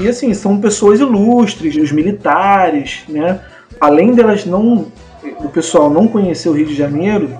E 0.00 0.08
assim, 0.08 0.32
são 0.34 0.60
pessoas 0.60 1.00
ilustres, 1.00 1.76
os 1.76 1.92
militares, 1.92 3.02
né? 3.08 3.40
Além 3.80 4.12
delas 4.12 4.44
não, 4.44 4.86
o 5.40 5.48
pessoal 5.48 5.90
não 5.90 6.06
conhecer 6.06 6.48
o 6.48 6.52
Rio 6.52 6.66
de 6.66 6.74
Janeiro, 6.74 7.30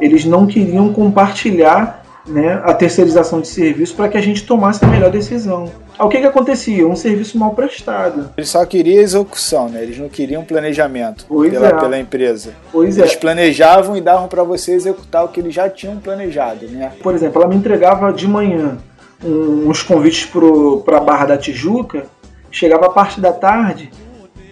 eles 0.00 0.24
não 0.24 0.46
queriam 0.46 0.92
compartilhar 0.92 2.03
né, 2.26 2.60
a 2.64 2.72
terceirização 2.72 3.40
de 3.40 3.48
serviço 3.48 3.94
para 3.94 4.08
que 4.08 4.16
a 4.16 4.20
gente 4.20 4.44
tomasse 4.44 4.84
a 4.84 4.88
melhor 4.88 5.10
decisão. 5.10 5.70
O 5.98 6.08
que, 6.08 6.18
que 6.18 6.26
acontecia? 6.26 6.86
Um 6.86 6.96
serviço 6.96 7.38
mal 7.38 7.54
prestado. 7.54 8.30
Eles 8.36 8.50
só 8.50 8.64
queriam 8.64 9.00
execução, 9.00 9.68
né? 9.68 9.82
Eles 9.82 9.98
não 9.98 10.08
queriam 10.08 10.44
planejamento 10.44 11.26
pela, 11.26 11.68
é. 11.68 11.74
pela, 11.74 11.98
empresa. 11.98 12.52
Pois 12.72 12.98
eles 12.98 13.12
é. 13.12 13.16
planejavam 13.16 13.96
e 13.96 14.00
davam 14.00 14.26
para 14.26 14.42
você 14.42 14.72
executar 14.72 15.24
o 15.24 15.28
que 15.28 15.38
eles 15.38 15.54
já 15.54 15.68
tinham 15.68 15.98
planejado, 15.98 16.66
né? 16.66 16.92
Por 17.00 17.14
exemplo, 17.14 17.40
ela 17.40 17.48
me 17.48 17.56
entregava 17.56 18.12
de 18.12 18.26
manhã 18.26 18.78
uns 19.22 19.82
convites 19.82 20.28
para 20.84 20.98
a 20.98 21.00
Barra 21.00 21.26
da 21.26 21.38
Tijuca, 21.38 22.06
chegava 22.50 22.86
a 22.86 22.90
parte 22.90 23.20
da 23.20 23.32
tarde, 23.32 23.90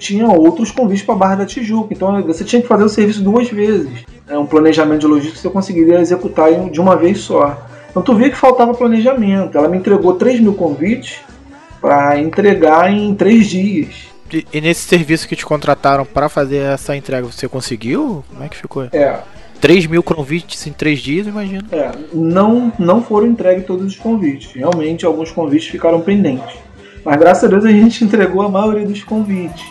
tinha 0.03 0.27
outros 0.27 0.71
convites 0.71 1.05
para 1.05 1.15
a 1.15 1.19
Barra 1.19 1.35
da 1.37 1.47
Tijuca. 1.47 1.95
Então 1.95 2.21
você 2.23 2.45
tinha 2.45 2.61
que 2.61 2.69
fazer 2.69 2.85
o 2.85 2.89
serviço 2.89 3.23
duas 3.23 3.49
vezes 3.49 4.05
é, 4.29 4.37
um 4.37 4.47
planejamento 4.47 5.01
de 5.01 5.07
logística 5.07 5.37
que 5.37 5.43
você 5.43 5.51
conseguiria 5.51 6.01
executar 6.01 6.51
de 6.71 6.81
uma 6.81 6.97
vez 6.97 7.21
só. 7.21 7.67
Então 7.91 8.03
tu 8.03 8.15
via 8.15 8.31
que 8.31 8.37
faltava 8.37 8.75
planejamento. 8.75 9.57
Ela 9.57 9.69
me 9.69 9.77
entregou 9.77 10.15
3 10.15 10.41
mil 10.41 10.55
convites 10.55 11.19
para 11.81 12.19
entregar 12.19 12.93
em 12.93 13.15
3 13.15 13.47
dias. 13.47 14.13
E, 14.33 14.47
e, 14.51 14.61
nesse 14.63 14.81
serviço 14.89 15.29
que 15.29 15.37
te 15.37 15.45
contrataram 15.45 16.07
para 16.07 16.29
fazer 16.29 16.57
essa 16.57 16.97
entrega, 16.97 17.27
você 17.27 17.47
conseguiu? 17.47 18.25
Como 18.31 18.43
é 18.43 18.49
que 18.49 18.57
ficou? 18.57 18.85
É. 18.91 19.21
3 19.61 19.87
mil 19.87 20.03
convites 20.03 20.67
em 20.67 20.73
3 20.73 20.99
dias, 20.99 21.27
imagino. 21.27 21.65
É, 21.71 21.93
não, 22.13 22.73
não 22.79 23.03
foram 23.03 23.27
entregues 23.27 23.67
todos 23.67 23.85
os 23.87 23.97
convites. 23.97 24.53
Realmente, 24.55 25.05
alguns 25.05 25.31
convites 25.31 25.69
ficaram 25.69 26.01
pendentes. 26.01 26.57
Mas 27.05 27.17
graças 27.17 27.45
a 27.45 27.49
Deus 27.49 27.65
a 27.65 27.71
gente 27.71 28.03
entregou 28.05 28.43
a 28.43 28.49
maioria 28.49 28.87
dos 28.87 29.05
convites. 29.05 29.63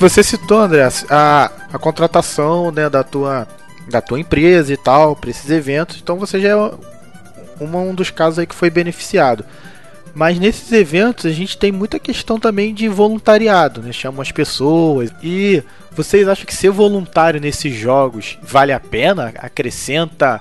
Você 0.00 0.22
citou, 0.22 0.60
André, 0.60 0.88
a, 1.10 1.50
a 1.72 1.78
contratação 1.78 2.72
né, 2.72 2.88
da, 2.88 3.04
tua, 3.04 3.46
da 3.88 4.00
tua 4.00 4.18
empresa 4.18 4.72
e 4.72 4.76
tal, 4.76 5.14
para 5.14 5.30
esses 5.30 5.50
eventos, 5.50 5.98
então 6.02 6.16
você 6.16 6.40
já 6.40 6.48
é 6.48 6.56
um 7.60 7.94
dos 7.94 8.10
casos 8.10 8.38
aí 8.38 8.46
que 8.46 8.54
foi 8.54 8.70
beneficiado. 8.70 9.44
Mas 10.14 10.38
nesses 10.38 10.72
eventos 10.72 11.26
a 11.26 11.30
gente 11.30 11.56
tem 11.56 11.70
muita 11.70 11.98
questão 11.98 12.40
também 12.40 12.74
de 12.74 12.88
voluntariado, 12.88 13.80
né? 13.80 13.92
Chamam 13.92 14.22
as 14.22 14.32
pessoas. 14.32 15.12
E 15.22 15.62
vocês 15.92 16.26
acham 16.26 16.44
que 16.44 16.54
ser 16.54 16.70
voluntário 16.70 17.40
nesses 17.40 17.72
jogos 17.76 18.36
vale 18.42 18.72
a 18.72 18.80
pena? 18.80 19.32
Acrescenta 19.38 20.40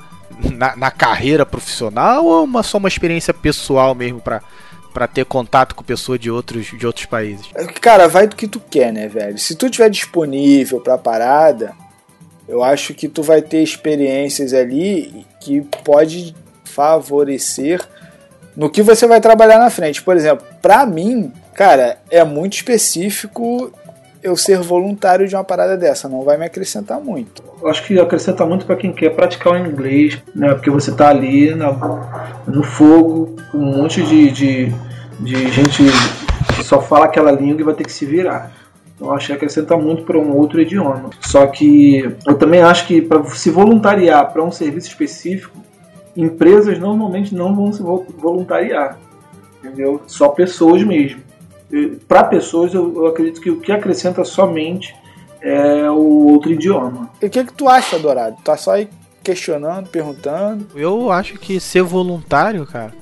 na, 0.55 0.75
na 0.75 0.91
carreira 0.91 1.45
profissional 1.45 2.25
ou 2.25 2.39
é 2.39 2.43
uma, 2.43 2.63
só 2.63 2.77
uma 2.77 2.87
experiência 2.87 3.33
pessoal 3.33 3.93
mesmo 3.93 4.19
para 4.21 4.41
para 4.93 5.07
ter 5.07 5.23
contato 5.23 5.75
com 5.75 5.83
pessoas 5.83 6.19
de 6.19 6.31
outros, 6.31 6.65
de 6.65 6.85
outros 6.85 7.05
países? 7.05 7.47
Cara, 7.79 8.07
vai 8.07 8.27
do 8.27 8.35
que 8.35 8.47
tu 8.47 8.59
quer, 8.59 8.91
né, 8.91 9.07
velho? 9.07 9.37
Se 9.37 9.55
tu 9.55 9.69
tiver 9.69 9.87
disponível 9.87 10.81
pra 10.81 10.97
parada, 10.97 11.73
eu 12.47 12.63
acho 12.63 12.93
que 12.95 13.07
tu 13.07 13.21
vai 13.21 13.41
ter 13.41 13.61
experiências 13.61 14.53
ali 14.53 15.25
que 15.39 15.61
pode 15.61 16.35
favorecer 16.65 17.87
no 18.55 18.69
que 18.69 18.81
você 18.81 19.05
vai 19.05 19.21
trabalhar 19.21 19.59
na 19.59 19.69
frente. 19.69 20.01
Por 20.01 20.17
exemplo, 20.17 20.45
para 20.61 20.85
mim, 20.85 21.31
cara, 21.53 21.99
é 22.09 22.23
muito 22.23 22.53
específico 22.53 23.71
eu 24.21 24.35
ser 24.35 24.59
voluntário 24.59 25.27
de 25.27 25.35
uma 25.35 25.43
parada 25.43 25.77
dessa, 25.77 26.09
não 26.09 26.23
vai 26.23 26.37
me 26.37 26.45
acrescentar 26.45 26.99
muito. 26.99 27.41
Eu 27.61 27.67
acho 27.67 27.83
que 27.85 27.99
acrescenta 27.99 28.45
muito 28.45 28.65
para 28.65 28.75
quem 28.75 28.91
quer 28.91 29.15
praticar 29.15 29.53
o 29.53 29.57
inglês, 29.57 30.21
né? 30.35 30.53
Porque 30.53 30.69
você 30.69 30.91
tá 30.91 31.09
ali 31.09 31.55
na, 31.55 31.71
no 32.45 32.63
fogo, 32.63 33.35
com 33.51 33.57
um 33.57 33.77
monte 33.77 34.03
de, 34.03 34.29
de, 34.31 34.73
de 35.19 35.51
gente 35.51 35.83
que 36.55 36.63
só 36.63 36.81
fala 36.81 37.05
aquela 37.05 37.31
língua 37.31 37.61
e 37.61 37.63
vai 37.63 37.73
ter 37.73 37.85
que 37.85 37.91
se 37.91 38.05
virar. 38.05 38.51
Então 38.95 39.13
acho 39.13 39.27
que 39.27 39.33
acrescenta 39.33 39.77
muito 39.77 40.03
para 40.03 40.17
um 40.17 40.35
outro 40.35 40.59
idioma. 40.59 41.09
Só 41.21 41.47
que 41.47 41.99
eu 42.27 42.35
também 42.35 42.61
acho 42.61 42.85
que 42.85 43.01
para 43.01 43.23
se 43.25 43.49
voluntariar 43.49 44.33
para 44.33 44.43
um 44.43 44.51
serviço 44.51 44.89
específico, 44.89 45.57
empresas 46.15 46.77
normalmente 46.77 47.33
não 47.33 47.55
vão 47.55 47.71
se 47.71 47.81
voluntariar. 47.81 48.97
Entendeu? 49.63 50.01
Só 50.07 50.27
pessoas 50.29 50.83
mesmo 50.83 51.28
para 52.07 52.23
pessoas, 52.23 52.73
eu, 52.73 52.93
eu, 52.95 53.07
acredito 53.07 53.41
que 53.41 53.49
o 53.49 53.59
que 53.59 53.71
acrescenta 53.71 54.23
somente 54.23 54.95
é 55.41 55.89
o 55.89 56.27
outro 56.27 56.51
idioma. 56.51 57.09
E 57.21 57.27
o 57.27 57.29
que, 57.29 57.43
que 57.43 57.53
tu 57.53 57.69
acha, 57.69 57.99
Dourado? 57.99 58.37
Tá 58.43 58.57
só 58.57 58.71
aí 58.71 58.89
questionando, 59.23 59.87
perguntando? 59.87 60.67
Eu 60.75 61.11
acho 61.11 61.37
que 61.37 61.59
ser 61.59 61.83
voluntário, 61.83 62.65
cara, 62.65 62.93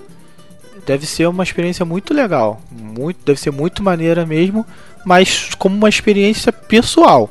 deve 0.85 1.05
ser 1.05 1.27
uma 1.27 1.43
experiência 1.43 1.85
muito 1.85 2.13
legal. 2.13 2.59
Muito, 2.71 3.19
deve 3.25 3.39
ser 3.39 3.51
muito 3.51 3.81
maneira 3.81 4.25
mesmo, 4.25 4.65
mas 5.05 5.53
como 5.55 5.75
uma 5.75 5.89
experiência 5.89 6.51
pessoal. 6.51 7.29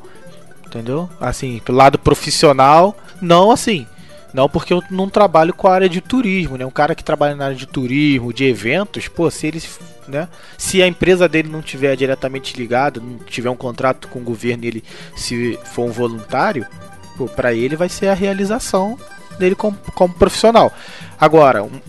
Entendeu? 0.67 1.09
Assim, 1.21 1.61
pelo 1.65 1.79
lado 1.79 1.99
profissional, 1.99 2.97
não 3.21 3.51
assim. 3.51 3.87
Não 4.37 4.51
porque 4.51 4.75
eu 4.75 4.83
não 4.91 5.09
trabalho 5.09 5.55
com 5.55 5.67
a 5.67 5.73
área 5.73 5.89
de 5.89 6.03
turismo, 6.03 6.59
né? 6.59 6.67
Um 6.67 6.71
cara 6.71 6.95
que 6.95 7.03
trabalha 7.03 7.35
na 7.35 7.47
área 7.47 7.57
de 7.57 7.65
turismo, 7.65 8.35
de 8.35 8.45
eventos, 8.45 9.09
pô, 9.09 9.31
se 9.31 9.47
ele, 9.47 9.63
né? 10.07 10.29
Se 10.59 10.83
a 10.83 10.87
empresa 10.87 11.27
dele 11.27 11.49
não 11.49 11.63
tiver 11.63 11.97
diretamente 11.97 12.55
ligada, 12.55 13.01
não 13.01 13.17
tiver 13.17 13.49
um 13.49 13.57
contrato 13.57 14.09
com 14.09 14.19
o 14.19 14.23
governo 14.23 14.67
ele 14.67 14.85
se 15.17 15.59
for 15.65 15.87
um 15.87 15.91
voluntário, 15.91 16.67
pô, 17.17 17.25
para 17.25 17.55
ele 17.55 17.77
vai 17.77 17.89
ser 17.89 18.09
a 18.09 18.15
realização 18.15 18.99
dele 19.39 19.55
como, 19.55 19.79
como 19.95 20.13
profissional. 20.13 20.71
Agora, 21.19 21.65
um, 21.65 21.81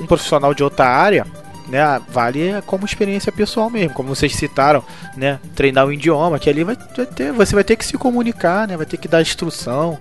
um 0.00 0.06
profissional 0.06 0.54
de 0.54 0.62
outra 0.62 0.86
área, 0.86 1.26
né, 1.66 2.00
vale 2.08 2.62
como 2.66 2.86
experiência 2.86 3.32
pessoal 3.32 3.68
mesmo, 3.68 3.94
como 3.94 4.14
vocês 4.14 4.32
citaram, 4.36 4.84
né, 5.16 5.40
treinar 5.56 5.84
o 5.84 5.92
idioma, 5.92 6.38
que 6.38 6.48
ali 6.48 6.62
vai 6.62 6.76
ter, 6.76 7.32
você 7.32 7.52
vai 7.52 7.64
ter 7.64 7.74
que 7.74 7.84
se 7.84 7.98
comunicar, 7.98 8.68
né, 8.68 8.76
vai 8.76 8.86
ter 8.86 8.96
que 8.96 9.08
dar 9.08 9.20
instrução, 9.20 9.98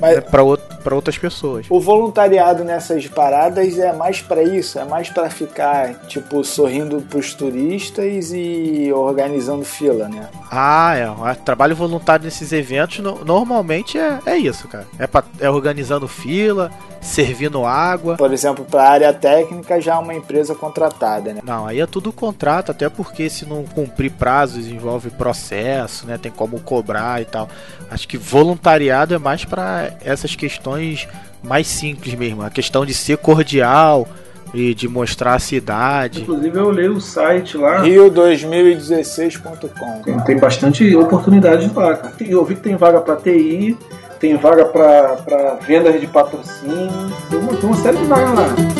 mas 0.00 0.16
né, 0.16 0.20
para 0.20 0.94
outras 0.94 1.18
pessoas. 1.18 1.66
O 1.68 1.80
voluntariado 1.80 2.64
nessas 2.64 3.06
paradas 3.06 3.78
é 3.78 3.92
mais 3.92 4.20
para 4.20 4.42
isso, 4.42 4.78
é 4.78 4.84
mais 4.84 5.10
para 5.10 5.28
ficar 5.30 5.94
tipo 6.06 6.42
sorrindo 6.44 7.00
pros 7.02 7.34
turistas 7.34 8.32
e 8.32 8.92
organizando 8.92 9.64
fila, 9.64 10.08
né? 10.08 10.28
Ah, 10.50 10.94
é. 10.96 11.34
Trabalho 11.34 11.76
voluntário 11.76 12.24
nesses 12.24 12.52
eventos 12.52 12.98
normalmente 13.24 13.98
é, 13.98 14.18
é 14.26 14.36
isso, 14.36 14.68
cara. 14.68 14.86
É, 14.98 15.06
pra, 15.06 15.24
é 15.40 15.50
organizando 15.50 16.08
fila, 16.08 16.70
servindo 17.00 17.64
água. 17.64 18.16
Por 18.16 18.32
exemplo, 18.32 18.64
para 18.64 18.82
a 18.82 18.90
área 18.90 19.12
técnica 19.12 19.80
já 19.80 19.94
é 19.94 19.98
uma 19.98 20.14
empresa 20.14 20.54
contratada, 20.54 21.32
né? 21.32 21.40
Não, 21.44 21.66
aí 21.66 21.80
é 21.80 21.86
tudo 21.86 22.12
contrato, 22.12 22.70
até 22.70 22.88
porque 22.88 23.30
se 23.30 23.46
não 23.46 23.64
cumprir 23.64 24.10
prazos 24.10 24.66
envolve 24.66 25.10
processo, 25.10 26.06
né? 26.06 26.18
Tem 26.18 26.32
como 26.32 26.60
cobrar 26.60 27.22
e 27.22 27.24
tal. 27.24 27.48
Acho 27.90 28.06
que 28.06 28.16
voluntariado 28.16 29.14
é 29.14 29.18
mais 29.18 29.44
para 29.44 29.92
essas 30.04 30.34
questões 30.34 31.08
mais 31.42 31.66
simples 31.66 32.14
mesmo, 32.14 32.42
a 32.42 32.50
questão 32.50 32.84
de 32.84 32.92
ser 32.92 33.16
cordial 33.18 34.06
e 34.52 34.74
de 34.74 34.88
mostrar 34.88 35.34
a 35.34 35.38
cidade. 35.38 36.22
Inclusive 36.22 36.58
eu 36.58 36.70
leio 36.70 36.94
o 36.94 37.00
site 37.00 37.56
lá. 37.56 37.84
Rio2016.com. 37.84 40.02
Tem, 40.02 40.18
tem 40.20 40.36
bastante 40.38 40.96
oportunidade 40.96 41.70
lá, 41.74 41.96
cara. 41.96 42.14
Eu 42.20 42.44
vi 42.44 42.56
que 42.56 42.62
tem 42.62 42.76
vaga 42.76 43.00
para 43.00 43.16
TI, 43.16 43.76
tem 44.18 44.36
vaga 44.36 44.64
para 44.64 45.58
vendas 45.66 46.00
de 46.00 46.06
patrocínio, 46.06 47.12
tem 47.30 47.38
uma, 47.38 47.56
tem 47.56 47.70
uma 47.70 47.76
série 47.76 47.98
de 47.98 48.04
vagas 48.04 48.34
lá. 48.34 48.77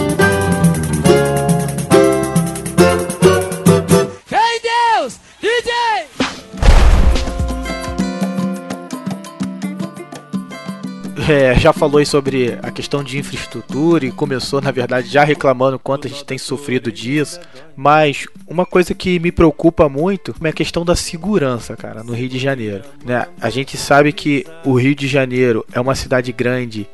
É, 11.39 11.55
já 11.59 11.75
falou 11.75 12.05
sobre 12.07 12.59
a 12.63 12.71
questão 12.71 13.05
de 13.05 13.19
infraestrutura 13.19 14.07
e 14.07 14.11
começou, 14.11 14.63
na 14.63 14.71
verdade, 14.71 15.09
já 15.09 15.25
reclamando 15.25 15.79
quanto 15.79 16.07
a 16.07 16.11
gente 16.11 16.25
tem 16.25 16.39
sofrido 16.39 16.91
disso. 16.91 17.39
Mas 17.77 18.27
uma 18.47 18.65
coisa 18.65 18.95
que 18.95 19.19
me 19.19 19.31
preocupa 19.31 19.91
muito 19.91 20.35
é 20.43 20.49
a 20.49 20.53
questão 20.53 20.87
da 20.87 20.97
segurança, 20.97 21.77
cara, 21.77 22.03
no 22.03 22.15
Rio 22.15 22.31
de 22.31 22.39
Janeiro. 22.39 22.83
Né? 23.05 23.27
A 23.41 23.51
gente 23.51 23.77
sabe 23.77 24.11
que 24.11 24.47
o 24.65 24.73
Rio 24.75 24.95
de 24.95 25.07
Janeiro 25.07 25.67
é 25.71 25.79
uma 25.79 25.95
cidade 25.95 26.33
grande 26.33 26.89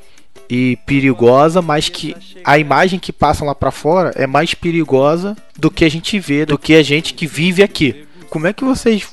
e 0.50 0.76
perigosa, 0.84 1.62
mas 1.62 1.88
que 1.88 2.16
a 2.44 2.58
imagem 2.58 2.98
que 2.98 3.12
passam 3.12 3.46
lá 3.46 3.54
para 3.54 3.70
fora 3.70 4.12
é 4.16 4.26
mais 4.26 4.52
perigosa 4.52 5.36
do 5.56 5.70
que 5.70 5.84
a 5.84 5.88
gente 5.88 6.18
vê, 6.18 6.44
do 6.44 6.58
que 6.58 6.74
a 6.74 6.82
gente 6.82 7.14
que 7.14 7.26
vive 7.26 7.62
aqui. 7.62 8.04
Como 8.28 8.48
é 8.48 8.52
que 8.52 8.64
vocês 8.64 9.06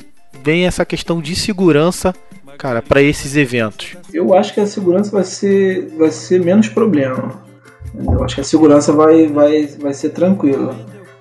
veem 0.44 0.66
essa 0.66 0.84
questão 0.84 1.22
de 1.22 1.36
segurança 1.36 2.12
cara, 2.58 2.82
para 2.82 3.02
esses 3.02 3.36
eventos? 3.36 3.98
Eu 4.14 4.34
acho 4.34 4.54
que 4.54 4.60
a 4.60 4.66
segurança 4.66 5.12
vai 5.12 5.24
ser, 5.24 5.90
vai 5.98 6.12
ser 6.12 6.44
menos 6.44 6.68
problema. 6.68 7.42
Eu 7.94 8.24
acho 8.24 8.36
que 8.36 8.42
a 8.42 8.46
segurança 8.46 8.94
vai, 8.94 9.28
vai, 9.28 9.68
vai 9.80 9.94
ser 9.94 10.10
tranquila. 10.10 10.76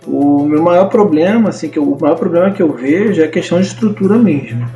O 0.07 0.45
meu 0.45 0.62
maior 0.62 0.88
problema, 0.88 1.51
assim, 1.51 1.69
que 1.69 1.79
eu, 1.79 1.85
o 1.85 2.01
maior 2.01 2.16
problema 2.16 2.51
que 2.53 2.62
eu 2.62 2.73
vejo 2.73 3.21
é 3.21 3.25
a 3.25 3.31
questão 3.31 3.61
de 3.61 3.66
estrutura 3.66 4.16
mesmo. 4.16 4.66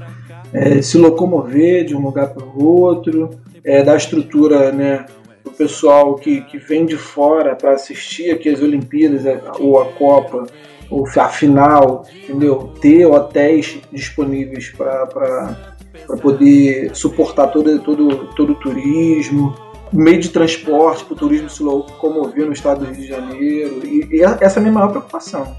É, 0.52 0.82
se 0.82 0.98
locomover 0.98 1.84
de 1.84 1.96
um 1.96 2.00
lugar 2.00 2.28
para 2.28 2.44
o 2.44 2.64
outro, 2.64 3.30
é, 3.64 3.82
da 3.82 3.96
estrutura, 3.96 4.70
né, 4.70 5.06
o 5.44 5.50
pessoal 5.50 6.14
que, 6.16 6.42
que 6.42 6.58
vem 6.58 6.84
de 6.84 6.96
fora 6.96 7.56
para 7.56 7.72
assistir 7.72 8.30
aqui 8.30 8.48
as 8.48 8.60
Olimpíadas 8.60 9.26
é, 9.26 9.40
ou 9.58 9.80
a 9.80 9.86
Copa, 9.86 10.46
ou 10.90 11.06
a 11.16 11.28
final, 11.28 12.06
entendeu? 12.22 12.72
Ter 12.80 13.06
hotéis 13.06 13.78
disponíveis 13.90 14.70
para 14.70 15.73
para 16.06 16.16
poder 16.16 16.94
suportar 16.94 17.48
todo, 17.48 17.78
todo, 17.80 18.34
todo 18.34 18.52
o 18.52 18.54
turismo, 18.56 19.54
meio 19.92 20.20
de 20.20 20.28
transporte 20.28 21.04
para 21.04 21.14
o 21.14 21.16
turismo 21.16 21.48
se 21.48 21.62
locomover 21.62 22.46
no 22.46 22.52
estado 22.52 22.84
do 22.84 22.92
Rio 22.92 23.00
de 23.00 23.06
Janeiro. 23.06 23.86
E, 23.86 24.08
e 24.10 24.22
essa 24.22 24.58
é 24.58 24.58
a 24.58 24.60
minha 24.60 24.72
maior 24.72 24.88
preocupação. 24.88 25.56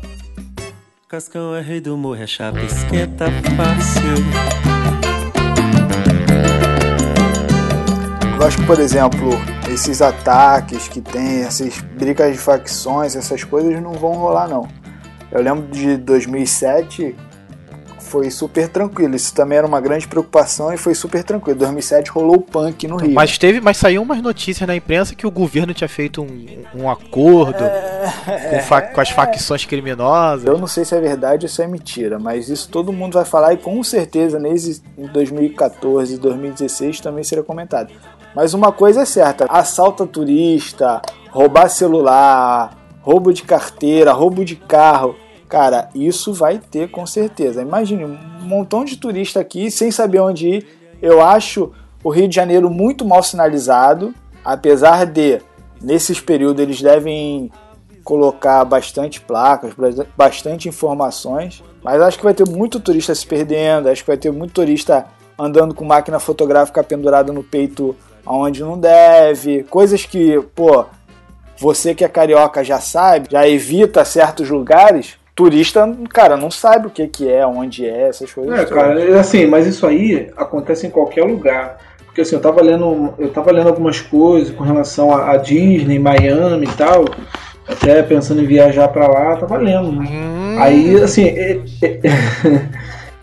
Cascão 1.07 1.55
é 1.55 1.61
rei 1.61 1.79
do 1.79 1.95
morro, 1.95 2.21
é 2.21 2.27
chapa, 2.27 2.59
esquenta 2.59 3.27
fácil. 3.55 4.65
Eu 8.37 8.45
acho 8.45 8.57
que, 8.57 8.65
por 8.65 8.79
exemplo, 8.79 9.29
esses 9.71 10.01
ataques 10.01 10.89
que 10.89 10.99
tem, 10.99 11.43
essas 11.43 11.79
brigas 11.79 12.33
de 12.33 12.37
facções, 12.37 13.15
essas 13.15 13.43
coisas 13.43 13.81
não 13.81 13.93
vão 13.93 14.13
rolar, 14.13 14.47
não. 14.47 14.67
Eu 15.31 15.41
lembro 15.41 15.67
de 15.67 15.95
2007, 15.97 17.15
foi 18.15 18.31
super 18.31 18.69
tranquilo. 18.69 19.13
Isso 19.13 19.33
também 19.33 19.57
era 19.57 19.67
uma 19.67 19.81
grande 19.81 20.07
preocupação 20.07 20.73
e 20.73 20.77
foi 20.77 20.95
super 20.95 21.21
tranquilo. 21.21 21.59
2007 21.59 22.09
rolou 22.09 22.37
o 22.37 22.41
punk 22.41 22.87
no 22.87 22.95
Rio. 22.95 23.13
Mas 23.13 23.37
teve, 23.37 23.59
mas 23.59 23.75
saiu 23.75 24.01
umas 24.01 24.21
notícias 24.21 24.65
na 24.65 24.73
imprensa 24.73 25.13
que 25.13 25.27
o 25.27 25.31
governo 25.31 25.73
tinha 25.73 25.89
feito 25.89 26.21
um, 26.21 26.45
um 26.73 26.89
acordo 26.89 27.61
é, 27.61 28.63
com, 28.69 28.93
com, 28.93 29.01
as 29.01 29.09
facções 29.09 29.65
criminosas. 29.65 30.45
Eu 30.45 30.57
não 30.57 30.67
sei 30.67 30.85
se 30.85 30.95
é 30.95 31.01
verdade 31.01 31.45
ou 31.45 31.49
se 31.49 31.61
é 31.61 31.67
mentira, 31.67 32.17
mas 32.17 32.47
isso 32.47 32.69
todo 32.69 32.93
mundo 32.93 33.15
vai 33.15 33.25
falar 33.25 33.53
e 33.53 33.57
com 33.57 33.83
certeza 33.83 34.39
nesse 34.39 34.81
em 34.97 35.07
2014 35.07 36.13
e 36.13 36.17
2016 36.17 37.01
também 37.01 37.23
será 37.23 37.43
comentado. 37.43 37.91
Mas 38.33 38.53
uma 38.53 38.71
coisa 38.71 39.01
é 39.01 39.05
certa: 39.05 39.45
assalta 39.49 40.07
turista, 40.07 41.01
roubar 41.31 41.67
celular, 41.67 42.77
roubo 43.01 43.33
de 43.33 43.43
carteira, 43.43 44.13
roubo 44.13 44.45
de 44.45 44.55
carro 44.55 45.17
Cara, 45.55 45.87
isso 45.95 46.33
vai 46.33 46.59
ter 46.59 46.91
com 46.91 47.05
certeza. 47.05 47.61
Imagine 47.61 48.03
um 48.03 48.17
montão 48.41 48.83
de 48.83 48.97
turista 48.97 49.39
aqui 49.39 49.71
sem 49.71 49.89
saber 49.89 50.19
onde 50.19 50.49
ir. 50.49 50.67
Eu 51.01 51.21
acho 51.21 51.71
o 52.03 52.09
Rio 52.09 52.27
de 52.27 52.35
Janeiro 52.35 52.69
muito 52.69 53.05
mal 53.05 53.23
sinalizado, 53.23 54.13
apesar 54.43 55.05
de 55.05 55.39
nesses 55.81 56.19
períodos 56.19 56.61
eles 56.61 56.81
devem 56.81 57.49
colocar 58.03 58.65
bastante 58.65 59.21
placas, 59.21 59.73
bastante 60.17 60.67
informações, 60.67 61.63
mas 61.81 62.01
acho 62.01 62.17
que 62.17 62.25
vai 62.25 62.33
ter 62.33 62.49
muito 62.49 62.77
turista 62.81 63.15
se 63.15 63.25
perdendo, 63.25 63.87
acho 63.87 64.03
que 64.03 64.09
vai 64.09 64.17
ter 64.17 64.33
muito 64.33 64.55
turista 64.55 65.05
andando 65.39 65.73
com 65.73 65.85
máquina 65.85 66.19
fotográfica 66.19 66.83
pendurada 66.83 67.31
no 67.31 67.45
peito 67.45 67.95
aonde 68.25 68.59
não 68.59 68.77
deve, 68.77 69.63
coisas 69.63 70.03
que, 70.03 70.37
pô, 70.53 70.85
você 71.57 71.95
que 71.95 72.03
é 72.03 72.09
carioca 72.09 72.61
já 72.61 72.81
sabe, 72.81 73.29
já 73.31 73.47
evita 73.47 74.03
certos 74.03 74.49
lugares, 74.49 75.17
turista, 75.35 75.93
cara, 76.09 76.37
não 76.37 76.49
sabe 76.49 76.87
o 76.87 76.89
que, 76.89 77.05
que 77.07 77.29
é, 77.29 77.45
onde 77.45 77.85
é, 77.85 78.07
essas 78.07 78.31
coisas. 78.31 78.57
É, 78.57 78.65
cara, 78.65 78.99
é 79.03 79.19
assim, 79.19 79.45
mas 79.45 79.67
isso 79.67 79.85
aí 79.85 80.31
acontece 80.37 80.87
em 80.87 80.89
qualquer 80.89 81.25
lugar. 81.25 81.77
Porque 82.05 82.21
assim, 82.21 82.35
eu 82.35 82.41
tava 82.41 82.63
lendo, 82.63 83.13
eu 83.19 83.29
tava 83.29 83.51
lendo 83.51 83.67
algumas 83.67 83.99
coisas 83.99 84.55
com 84.55 84.63
relação 84.63 85.13
a, 85.13 85.31
a 85.31 85.37
Disney, 85.37 85.99
Miami 85.99 86.65
e 86.65 86.77
tal, 86.77 87.03
até 87.67 88.01
pensando 88.01 88.41
em 88.41 88.45
viajar 88.45 88.87
para 88.87 89.07
lá, 89.07 89.35
tava 89.35 89.57
lendo. 89.57 89.91
Né? 89.91 90.07
Hum. 90.09 90.55
Aí, 90.57 91.03
assim, 91.03 91.25
é, 91.25 91.59
é, 91.83 92.69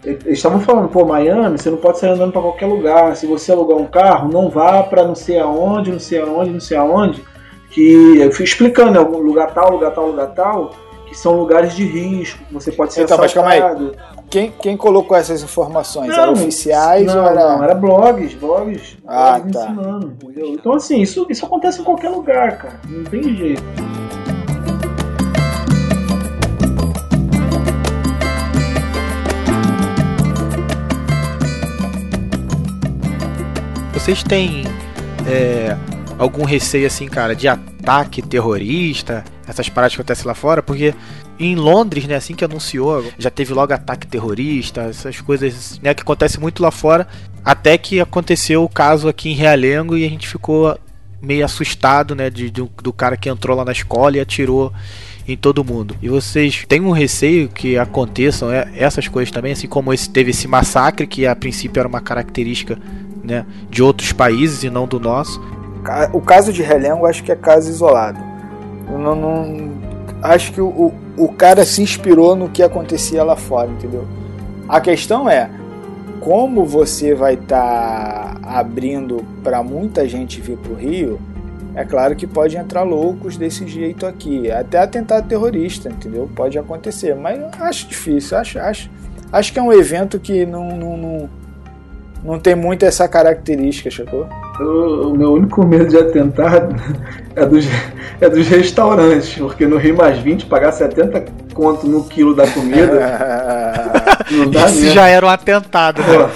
eles 0.05 0.27
estavam 0.27 0.61
falando, 0.61 0.89
pô, 0.89 1.07
Miami, 1.07 1.57
você 1.57 1.71
não 1.71 1.79
pode 1.79 1.99
sair 1.99 2.11
andando 2.11 2.33
para 2.33 2.43
qualquer 2.43 2.67
lugar. 2.67 3.17
Se 3.17 3.27
você 3.27 3.53
alugar 3.53 3.79
um 3.79 3.87
carro, 3.87 4.31
não 4.31 4.51
vá 4.51 4.83
para 4.83 5.03
não 5.03 5.15
sei 5.15 5.39
aonde, 5.39 5.91
não 5.91 6.01
sei 6.01 6.21
aonde, 6.21 6.51
não 6.51 6.61
sei 6.61 6.77
aonde. 6.77 7.25
Que 7.71 8.19
eu 8.19 8.31
fui 8.31 8.45
explicando, 8.45 8.91
né, 8.93 8.99
lugar 9.01 9.55
tal, 9.55 9.71
lugar 9.71 9.93
tal, 9.93 10.09
lugar 10.09 10.27
tal 10.35 10.75
que 11.13 11.19
são 11.19 11.35
lugares 11.35 11.75
de 11.75 11.85
risco, 11.85 12.43
você 12.51 12.73
pode 12.73 12.95
ser 12.95 13.03
então, 13.03 13.23
assaltado. 13.23 13.95
Quem, 14.31 14.51
quem 14.51 14.79
colocou 14.79 15.15
essas 15.15 15.43
informações? 15.43 16.09
Não, 16.09 16.23
eram 16.23 16.33
oficiais 16.33 17.05
não, 17.05 17.23
ou 17.23 17.29
era... 17.29 17.41
Não, 17.41 17.65
era 17.65 17.75
blogs, 17.75 18.33
blogs, 18.33 18.97
ah, 19.07 19.39
blogs 19.39 19.53
tá. 19.53 19.67
ensinando, 19.67 20.17
entendeu? 20.23 20.55
Então 20.55 20.73
assim, 20.73 21.03
isso, 21.03 21.27
isso 21.29 21.45
acontece 21.45 21.83
em 21.83 21.85
qualquer 21.85 22.09
lugar, 22.09 22.57
cara. 22.57 22.81
Não 22.89 23.05
tem 23.05 23.23
jeito. 23.37 23.63
Vocês 33.93 34.23
têm 34.23 34.65
é, 35.29 35.77
algum 36.19 36.45
receio 36.45 36.87
assim, 36.87 37.07
cara, 37.07 37.37
de 37.37 37.47
ataque 37.47 38.23
terrorista, 38.23 39.23
essas 39.53 39.69
paradas 39.69 39.95
que 39.95 40.01
acontecem 40.01 40.27
lá 40.27 40.35
fora, 40.35 40.63
porque 40.63 40.95
em 41.39 41.55
Londres, 41.55 42.07
né, 42.07 42.17
assim 42.17 42.35
que 42.35 42.45
anunciou, 42.45 43.05
já 43.19 43.31
teve 43.31 43.53
logo 43.53 43.73
ataque 43.73 44.07
terrorista, 44.07 44.83
essas 44.83 45.21
coisas 45.21 45.79
né, 45.83 45.95
que 45.95 46.03
acontecem 46.03 46.41
muito 46.41 46.63
lá 46.63 46.71
fora, 46.71 47.07
até 47.45 47.77
que 47.79 48.01
aconteceu 48.01 48.63
o 48.65 48.69
caso 48.69 49.09
aqui 49.09 49.31
em 49.31 49.35
Realengo 49.35 49.97
e 49.97 50.05
a 50.05 50.09
gente 50.09 50.29
ficou 50.29 50.79
meio 51.21 51.45
assustado, 51.45 52.15
né, 52.15 52.29
de, 52.29 52.51
de, 52.51 52.69
do 52.83 52.93
cara 52.93 53.17
que 53.17 53.29
entrou 53.29 53.57
lá 53.57 53.65
na 53.65 53.73
escola 53.73 54.17
e 54.17 54.21
atirou 54.21 54.73
em 55.27 55.37
todo 55.37 55.65
mundo. 55.65 55.97
E 56.03 56.09
vocês 56.09 56.65
têm 56.67 56.81
um 56.81 56.91
receio 56.91 57.49
que 57.49 57.79
aconteçam 57.79 58.51
essas 58.53 59.07
coisas 59.07 59.31
também, 59.31 59.53
assim 59.53 59.69
como 59.69 59.93
esse 59.93 60.11
teve 60.11 60.31
esse 60.31 60.49
massacre 60.49 61.07
que 61.07 61.27
a 61.27 61.37
princípio 61.37 61.79
era 61.79 61.89
uma 61.89 62.01
característica, 62.01 62.79
né, 63.23 63.47
de 63.71 63.83
outros 63.83 64.13
países 64.13 64.65
e 64.65 64.71
não 64.71 64.87
do 64.87 64.99
nosso. 64.99 65.41
O 66.13 66.21
caso 66.21 66.53
de 66.53 66.63
Realengo 66.63 67.07
acho 67.07 67.23
que 67.23 67.33
é 67.33 67.37
caso 67.37 67.69
isolado. 67.69 68.32
Não, 68.99 69.15
não, 69.15 69.71
acho 70.23 70.53
que 70.53 70.61
o, 70.61 70.93
o 71.17 71.29
cara 71.29 71.65
se 71.65 71.83
inspirou 71.83 72.37
no 72.37 72.49
que 72.49 72.63
acontecia 72.63 73.23
lá 73.23 73.37
fora, 73.37 73.71
entendeu? 73.71 74.07
A 74.69 74.81
questão 74.81 75.29
é 75.29 75.51
como 76.21 76.65
você 76.65 77.15
vai 77.15 77.35
estar 77.35 78.37
tá 78.41 78.59
abrindo 78.59 79.25
para 79.43 79.63
muita 79.63 80.09
gente 80.09 80.41
vir 80.41 80.57
para 80.57 80.73
o 80.73 80.77
Rio. 80.77 81.21
É 81.75 81.85
claro 81.85 82.15
que 82.15 82.27
pode 82.27 82.57
entrar 82.57 82.83
loucos 82.83 83.37
desse 83.37 83.67
jeito 83.67 84.07
aqui, 84.07 84.51
até 84.51 84.79
atentado 84.79 85.27
terrorista, 85.27 85.89
entendeu? 85.89 86.31
Pode 86.35 86.59
acontecer, 86.59 87.15
mas 87.15 87.41
acho 87.59 87.89
difícil. 87.89 88.37
Acho, 88.37 88.59
acho, 88.59 88.91
acho 89.33 89.53
que 89.53 89.59
é 89.59 89.63
um 89.63 89.73
evento 89.73 90.21
que 90.21 90.45
não, 90.45 90.77
não, 90.77 90.97
não, 90.97 91.31
não 92.23 92.39
tem 92.39 92.55
muito 92.55 92.85
essa 92.85 93.09
característica, 93.09 93.91
chegou? 93.91 94.29
O, 94.63 95.09
o, 95.09 95.17
meu 95.17 95.33
único 95.33 95.65
medo 95.65 95.89
de 95.89 95.99
atentado 95.99 96.75
é 97.35 97.47
dos, 97.47 97.67
é 98.21 98.29
dos 98.29 98.47
restaurantes, 98.49 99.35
porque 99.35 99.67
no 99.67 99.77
Rio 99.77 99.97
Mais 99.97 100.19
20 100.19 100.47
pagar 100.47 100.73
70 100.73 101.25
conto 101.53 101.87
no 101.87 102.05
quilo 102.05 102.35
da 102.35 102.47
comida. 102.47 103.63
não 104.31 104.51
dá 104.51 104.67
Isso 104.67 104.81
mesmo. 104.81 104.95
já 104.95 105.09
era 105.09 105.25
um 105.25 105.29
atentado, 105.29 106.03
né? 106.03 106.31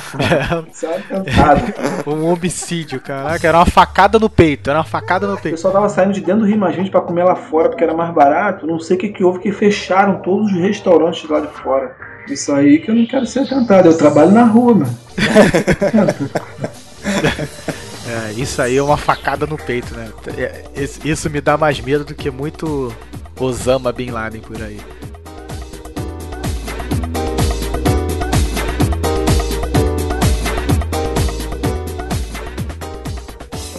Isso 0.72 0.86
é 0.86 0.90
um 0.90 0.94
atentado. 0.94 1.74
um 2.06 2.26
homicídio, 2.26 3.00
caraca. 3.00 3.46
Era 3.46 3.58
uma 3.58 3.66
facada 3.66 4.18
no 4.18 4.28
peito. 4.28 4.70
Era 4.70 4.78
uma 4.78 4.84
facada 4.84 5.26
no 5.26 5.34
peito. 5.34 5.54
O 5.54 5.56
pessoal 5.56 5.72
tava 5.72 5.88
saindo 5.88 6.12
de 6.12 6.20
dentro 6.20 6.42
do 6.42 6.46
Rio 6.46 6.58
Mais 6.58 6.76
20 6.76 6.90
pra 6.90 7.00
comer 7.00 7.24
lá 7.24 7.34
fora 7.34 7.68
porque 7.68 7.82
era 7.82 7.94
mais 7.94 8.12
barato. 8.12 8.66
Não 8.66 8.78
sei 8.78 8.96
o 8.96 9.00
que, 9.00 9.08
que 9.08 9.24
houve, 9.24 9.40
que 9.40 9.52
fecharam 9.52 10.20
todos 10.20 10.52
os 10.52 10.58
restaurantes 10.58 11.28
lá 11.28 11.40
de 11.40 11.48
fora. 11.48 11.94
Isso 12.28 12.52
aí 12.52 12.78
que 12.78 12.90
eu 12.90 12.94
não 12.94 13.06
quero 13.06 13.26
ser 13.26 13.40
atentado. 13.40 13.86
Eu 13.86 13.96
trabalho 13.96 14.32
na 14.32 14.44
rua, 14.44 14.74
mano. 14.74 14.98
É, 18.26 18.32
isso 18.32 18.60
aí 18.60 18.76
é 18.76 18.82
uma 18.82 18.96
facada 18.96 19.46
no 19.46 19.56
peito, 19.56 19.94
né? 19.94 20.10
É, 20.36 20.64
isso 21.04 21.30
me 21.30 21.40
dá 21.40 21.56
mais 21.56 21.78
medo 21.80 22.04
do 22.04 22.14
que 22.14 22.28
muito 22.28 22.92
Osama 23.38 23.92
Bin 23.92 24.10
Laden 24.10 24.40
por 24.40 24.60
aí. 24.60 24.80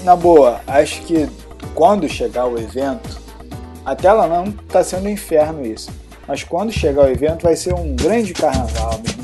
Na 0.04 0.16
boa, 0.16 0.62
acho 0.66 1.02
que 1.02 1.28
quando 1.76 2.08
chegar 2.08 2.46
o 2.46 2.58
evento, 2.58 3.20
até 3.86 4.14
lá 4.14 4.28
não 4.28 4.50
tá 4.50 4.82
sendo 4.82 5.08
um 5.08 5.10
inferno 5.10 5.66
isso. 5.66 5.92
Mas 6.26 6.44
quando 6.44 6.72
chegar 6.72 7.04
o 7.04 7.10
evento 7.10 7.44
vai 7.44 7.58
ser 7.58 7.74
um 7.74 7.94
grande 7.94 8.34
carnaval, 8.34 9.02
meu. 9.04 9.17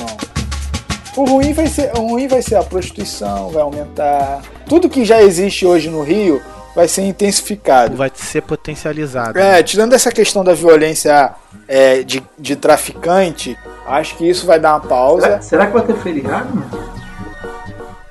O 1.16 1.26
ruim 1.26 1.54
vai 1.54 1.68
ser, 1.68 1.92
o 1.98 2.08
ruim 2.08 2.28
vai 2.28 2.42
ser 2.42 2.56
a 2.56 2.64
prostituição, 2.64 3.50
vai 3.50 3.62
aumentar. 3.62 4.42
Tudo 4.68 4.90
que 4.90 5.06
já 5.06 5.22
existe 5.22 5.66
hoje 5.66 5.90
no 5.90 6.02
Rio 6.02 6.42
vai 6.76 6.88
ser 6.88 7.04
intensificado. 7.04 7.96
Vai 7.96 8.12
ser 8.14 8.42
potencializado. 8.42 9.38
É, 9.38 9.62
tirando 9.62 9.94
essa 9.94 10.12
questão 10.12 10.44
da 10.44 10.54
violência 10.54 11.34
é, 11.68 12.02
de, 12.04 12.24
de 12.38 12.56
traficante, 12.56 13.58
acho 13.86 14.18
que 14.18 14.28
isso 14.28 14.46
vai 14.46 14.60
dar 14.60 14.74
uma 14.74 14.82
pausa. 14.82 15.28
Será, 15.28 15.42
será 15.42 15.68
que 15.68 15.74
vai 15.74 15.84
ter 15.84 15.96
feriado? 15.98 16.94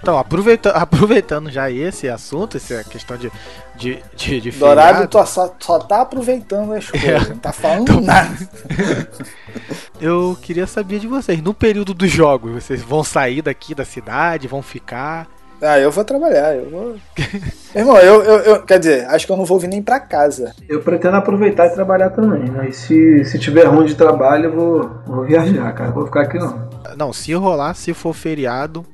Então, 0.03 0.19
aproveita, 0.19 0.71
aproveitando 0.77 1.51
já 1.51 1.71
esse 1.71 2.09
assunto, 2.09 2.57
essa 2.57 2.85
questão 2.85 3.17
de, 3.17 3.33
de, 3.77 4.03
de, 4.17 4.41
de 4.41 4.51
Dourado 4.51 5.07
tô, 5.09 5.25
só, 5.25 5.55
só 5.59 5.79
tá 5.79 6.03
aproveitando 6.03 6.73
as 6.73 6.91
coisas, 6.91 7.09
é. 7.09 7.29
não 7.29 7.39
tá 7.39 7.53
falando 7.53 7.83
então, 7.83 8.01
nada. 8.01 8.37
eu 10.03 10.37
queria 10.43 10.67
saber 10.67 10.99
de 10.99 11.07
vocês, 11.07 11.41
no 11.41 11.55
período 11.55 11.95
dos 11.95 12.11
jogos, 12.11 12.53
vocês 12.53 12.83
vão 12.83 13.05
sair 13.05 13.41
daqui 13.41 13.73
da 13.73 13.85
cidade, 13.85 14.49
vão 14.49 14.61
ficar? 14.61 15.29
Ah, 15.63 15.79
eu 15.79 15.93
vou 15.93 16.05
trabalhar, 16.05 16.57
eu 16.57 16.69
vou. 16.69 16.97
Irmão, 17.73 17.97
eu, 17.99 18.21
eu, 18.25 18.39
eu, 18.41 18.63
Quer 18.65 18.81
dizer, 18.81 19.07
acho 19.07 19.25
que 19.25 19.31
eu 19.31 19.37
não 19.37 19.45
vou 19.45 19.61
vir 19.61 19.69
nem 19.69 19.81
pra 19.81 20.01
casa. 20.01 20.53
Eu 20.69 20.83
pretendo 20.83 21.17
aproveitar 21.17 21.67
e 21.67 21.71
trabalhar 21.71 22.11
também, 22.11 22.51
mas 22.51 22.53
né? 22.53 22.71
se, 22.73 23.25
se 23.25 23.39
tiver 23.39 23.65
ruim 23.67 23.87
de 23.87 23.95
trabalho, 23.95 24.47
eu 24.47 24.53
vou, 24.53 24.91
vou 25.07 25.25
viajar, 25.25 25.73
cara. 25.73 25.93
Vou 25.93 26.05
ficar 26.05 26.23
aqui 26.23 26.37
não. 26.37 26.69
Não, 26.97 27.13
se 27.13 27.33
rolar, 27.33 27.75
se 27.75 27.95
for 27.95 28.13
feriado, 28.13 28.85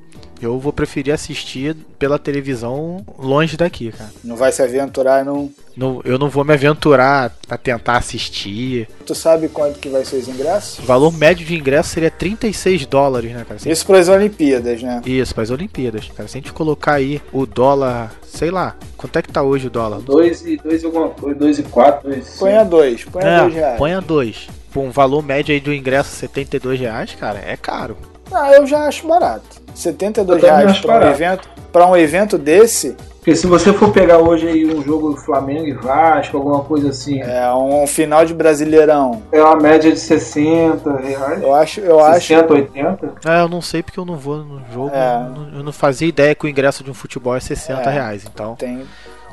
eu 0.41 0.57
vou 0.59 0.71
preferir 0.71 1.13
assistir 1.13 1.75
pela 1.97 2.17
televisão 2.17 3.05
longe 3.17 3.57
daqui, 3.57 3.91
cara. 3.91 4.09
Não 4.23 4.35
vai 4.35 4.51
se 4.51 4.61
aventurar, 4.61 5.25
não? 5.25 5.51
não 5.75 6.01
eu 6.03 6.17
não 6.17 6.29
vou 6.29 6.43
me 6.43 6.53
aventurar 6.53 7.33
a 7.49 7.57
tentar 7.57 7.97
assistir. 7.97 8.87
Tu 9.05 9.15
sabe 9.15 9.47
quanto 9.49 9.79
que 9.79 9.89
vai 9.89 10.03
ser 10.05 10.17
os 10.17 10.27
ingressos? 10.27 10.79
O 10.79 10.83
valor 10.83 11.11
médio 11.11 11.45
de 11.45 11.55
ingresso 11.55 11.89
seria 11.89 12.11
36 12.11 12.85
dólares, 12.85 13.31
né, 13.31 13.45
cara? 13.47 13.59
Isso 13.65 13.85
para 13.85 13.99
as 13.99 14.09
Olimpíadas, 14.09 14.83
né? 14.83 15.01
Isso, 15.05 15.33
para 15.33 15.43
as 15.43 15.49
Olimpíadas, 15.49 16.07
cara. 16.15 16.27
Se 16.27 16.37
a 16.37 16.41
gente 16.41 16.53
colocar 16.53 16.93
aí 16.93 17.21
o 17.31 17.45
dólar, 17.45 18.13
sei 18.25 18.51
lá, 18.51 18.75
quanto 18.97 19.17
é 19.17 19.21
que 19.21 19.31
tá 19.31 19.41
hoje 19.41 19.67
o 19.67 19.69
dólar? 19.69 20.01
2 20.01 20.45
e 20.45 20.57
2 20.57 20.85
alguma 20.85 21.09
coisa, 21.09 21.39
2 21.39 21.59
e 21.59 21.63
4, 21.63 22.09
Põe 22.37 22.53
a 22.55 22.63
2, 22.63 23.05
põe 23.05 23.23
a 23.23 23.43
2 23.43 23.53
é, 23.53 23.59
reais. 23.59 23.77
Põe 23.77 23.93
a 23.93 23.99
2. 23.99 24.47
Por 24.71 24.81
um 24.81 24.91
valor 24.91 25.23
médio 25.23 25.53
aí 25.53 25.59
do 25.59 25.73
ingresso 25.73 26.15
72 26.15 26.79
reais, 26.79 27.15
cara, 27.15 27.39
é 27.39 27.57
caro. 27.57 27.97
Ah, 28.31 28.51
eu 28.53 28.65
já 28.67 28.85
acho 28.85 29.07
barato. 29.07 29.58
72 29.75 30.41
reais 30.41 30.79
para 30.79 31.05
um 31.05 31.09
evento, 31.09 31.49
para 31.71 31.87
um 31.87 31.97
evento 31.97 32.37
desse. 32.37 32.95
Porque 33.17 33.35
se 33.35 33.45
você 33.47 33.73
for 33.73 33.91
pegar 33.91 34.17
hoje 34.17 34.47
aí 34.47 34.65
um 34.65 34.81
jogo 34.81 35.15
Flamengo 35.17 35.67
e 35.67 35.73
Vasco, 35.73 36.37
alguma 36.37 36.63
coisa 36.63 36.89
assim. 36.89 37.21
É, 37.21 37.51
um 37.53 37.85
final 37.85 38.25
de 38.25 38.33
Brasileirão. 38.33 39.21
É 39.31 39.41
uma 39.41 39.57
média 39.57 39.91
de 39.91 39.99
60 39.99 40.97
reais. 40.97 41.41
Eu 41.41 41.53
acho, 41.53 41.79
eu 41.81 41.99
60, 41.99 42.45
acho. 42.45 42.53
80? 42.53 43.13
É, 43.25 43.41
eu 43.41 43.49
não 43.49 43.61
sei 43.61 43.83
porque 43.83 43.99
eu 43.99 44.05
não 44.05 44.15
vou 44.15 44.37
no 44.37 44.61
jogo. 44.73 44.91
É. 44.93 45.15
Eu, 45.15 45.29
não, 45.29 45.57
eu, 45.57 45.63
não, 45.63 45.71
fazia 45.73 46.07
ideia 46.07 46.33
que 46.33 46.45
o 46.45 46.49
ingresso 46.49 46.83
de 46.83 46.89
um 46.89 46.93
futebol 46.93 47.35
é 47.35 47.39
60 47.39 47.81
é, 47.81 47.93
reais, 47.93 48.25
então. 48.25 48.55
Tem. 48.55 48.83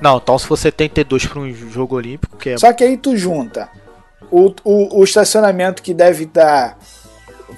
Não, 0.01 0.19
então 0.19 0.39
se 0.39 0.47
for 0.47 0.57
72 0.57 1.27
para 1.27 1.41
um 1.41 1.53
jogo 1.53 1.95
olímpico, 1.95 2.37
que 2.37 2.51
é. 2.51 2.59
Só 2.59 2.73
que 2.73 2.85
aí 2.85 2.97
tu 2.97 3.17
junta 3.17 3.69
o, 4.31 4.53
o, 4.65 5.01
o 5.01 5.05
estacionamento 5.05 5.83
que 5.83 5.95
deve 5.95 6.27
dar 6.27 6.77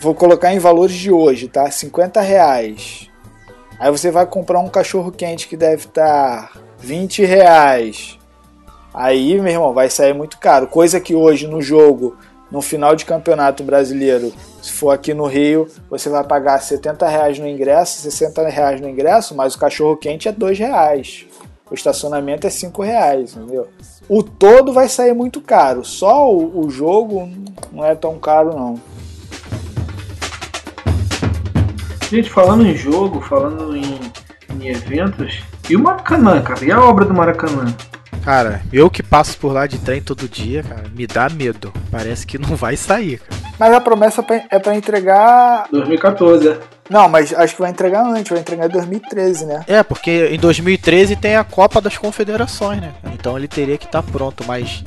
vou 0.01 0.15
colocar 0.15 0.53
em 0.53 0.59
valores 0.59 0.95
de 0.95 1.11
hoje, 1.11 1.49
tá? 1.49 1.71
50 1.71 2.21
reais. 2.21 3.09
Aí 3.79 3.91
você 3.91 4.11
vai 4.11 4.27
comprar 4.27 4.59
um 4.59 4.69
cachorro 4.69 5.13
quente 5.13 5.47
que 5.47 5.57
deve 5.57 5.85
estar 5.85 6.53
20 6.79 7.25
reais. 7.25 8.19
Aí, 8.93 9.41
meu 9.41 9.53
irmão, 9.53 9.73
vai 9.73 9.89
sair 9.89 10.13
muito 10.13 10.39
caro. 10.39 10.67
Coisa 10.67 10.99
que 10.99 11.15
hoje 11.15 11.47
no 11.47 11.63
jogo, 11.63 12.17
no 12.51 12.61
final 12.61 12.97
de 12.97 13.05
campeonato 13.05 13.63
brasileiro, 13.63 14.33
se 14.61 14.73
for 14.73 14.91
aqui 14.91 15.15
no 15.15 15.27
Rio, 15.27 15.69
você 15.89 16.09
vai 16.09 16.25
pagar 16.25 16.61
70 16.61 17.07
reais 17.07 17.39
no 17.39 17.47
ingresso, 17.47 18.01
60 18.01 18.49
reais 18.49 18.81
no 18.81 18.89
ingresso, 18.89 19.35
mas 19.35 19.55
o 19.55 19.59
cachorro 19.59 19.97
quente 19.97 20.29
é 20.29 20.33
2 20.33 20.59
reais. 20.59 21.27
O 21.71 21.75
estacionamento 21.75 22.47
é 22.47 22.51
5 22.51 22.83
reais, 22.83 23.37
entendeu? 23.37 23.69
O 24.09 24.23
todo 24.23 24.73
vai 24.73 24.89
sair 24.89 25.13
muito 25.13 25.41
caro. 25.41 25.85
Só 25.85 26.33
o, 26.33 26.65
o 26.65 26.71
jogo 26.71 27.29
não 27.71 27.85
é 27.85 27.95
tão 27.95 28.19
caro, 28.19 28.57
não. 28.57 28.81
Gente, 32.11 32.31
falando 32.31 32.67
em 32.67 32.75
jogo, 32.75 33.21
falando 33.21 33.77
em, 33.77 34.01
em 34.55 34.69
eventos, 34.69 35.43
e 35.69 35.77
o 35.77 35.81
Maracanã, 35.81 36.41
cara? 36.41 36.65
E 36.65 36.73
a 36.73 36.81
obra 36.81 37.05
do 37.05 37.13
Maracanã? 37.13 37.67
Cara, 38.25 38.63
eu 38.73 38.91
que 38.91 39.03
passo 39.03 39.37
por 39.39 39.53
lá 39.53 39.67
de 39.67 39.79
trem 39.79 40.01
todo 40.01 40.29
dia, 40.29 40.63
cara, 40.63 40.85
me 40.95 41.07
dá 41.07 41.29
medo. 41.29 41.73
Parece 41.91 42.27
que 42.27 42.39
não 42.39 42.57
vai 42.57 42.77
sair, 42.77 43.19
cara. 43.19 43.41
Mas 43.59 43.75
a 43.75 43.81
promessa 43.81 44.25
é 44.51 44.59
para 44.59 44.77
entregar. 44.77 45.67
2014, 45.71 46.49
é. 46.49 46.59
Não, 46.89 47.09
mas 47.09 47.35
acho 47.35 47.55
que 47.55 47.61
vai 47.61 47.71
entregar 47.71 48.07
antes, 48.07 48.31
vai 48.31 48.41
entregar 48.41 48.67
em 48.67 48.71
2013, 48.71 49.45
né? 49.45 49.65
É, 49.67 49.83
porque 49.83 50.29
em 50.31 50.39
2013 50.39 51.17
tem 51.17 51.37
a 51.37 51.45
Copa 51.45 51.81
das 51.81 51.99
Confederações, 51.99 52.81
né? 52.81 52.93
Então 53.13 53.37
ele 53.37 53.49
teria 53.49 53.77
que 53.77 53.85
estar 53.85 54.03
tá 54.03 54.11
pronto, 54.11 54.45
mas 54.47 54.83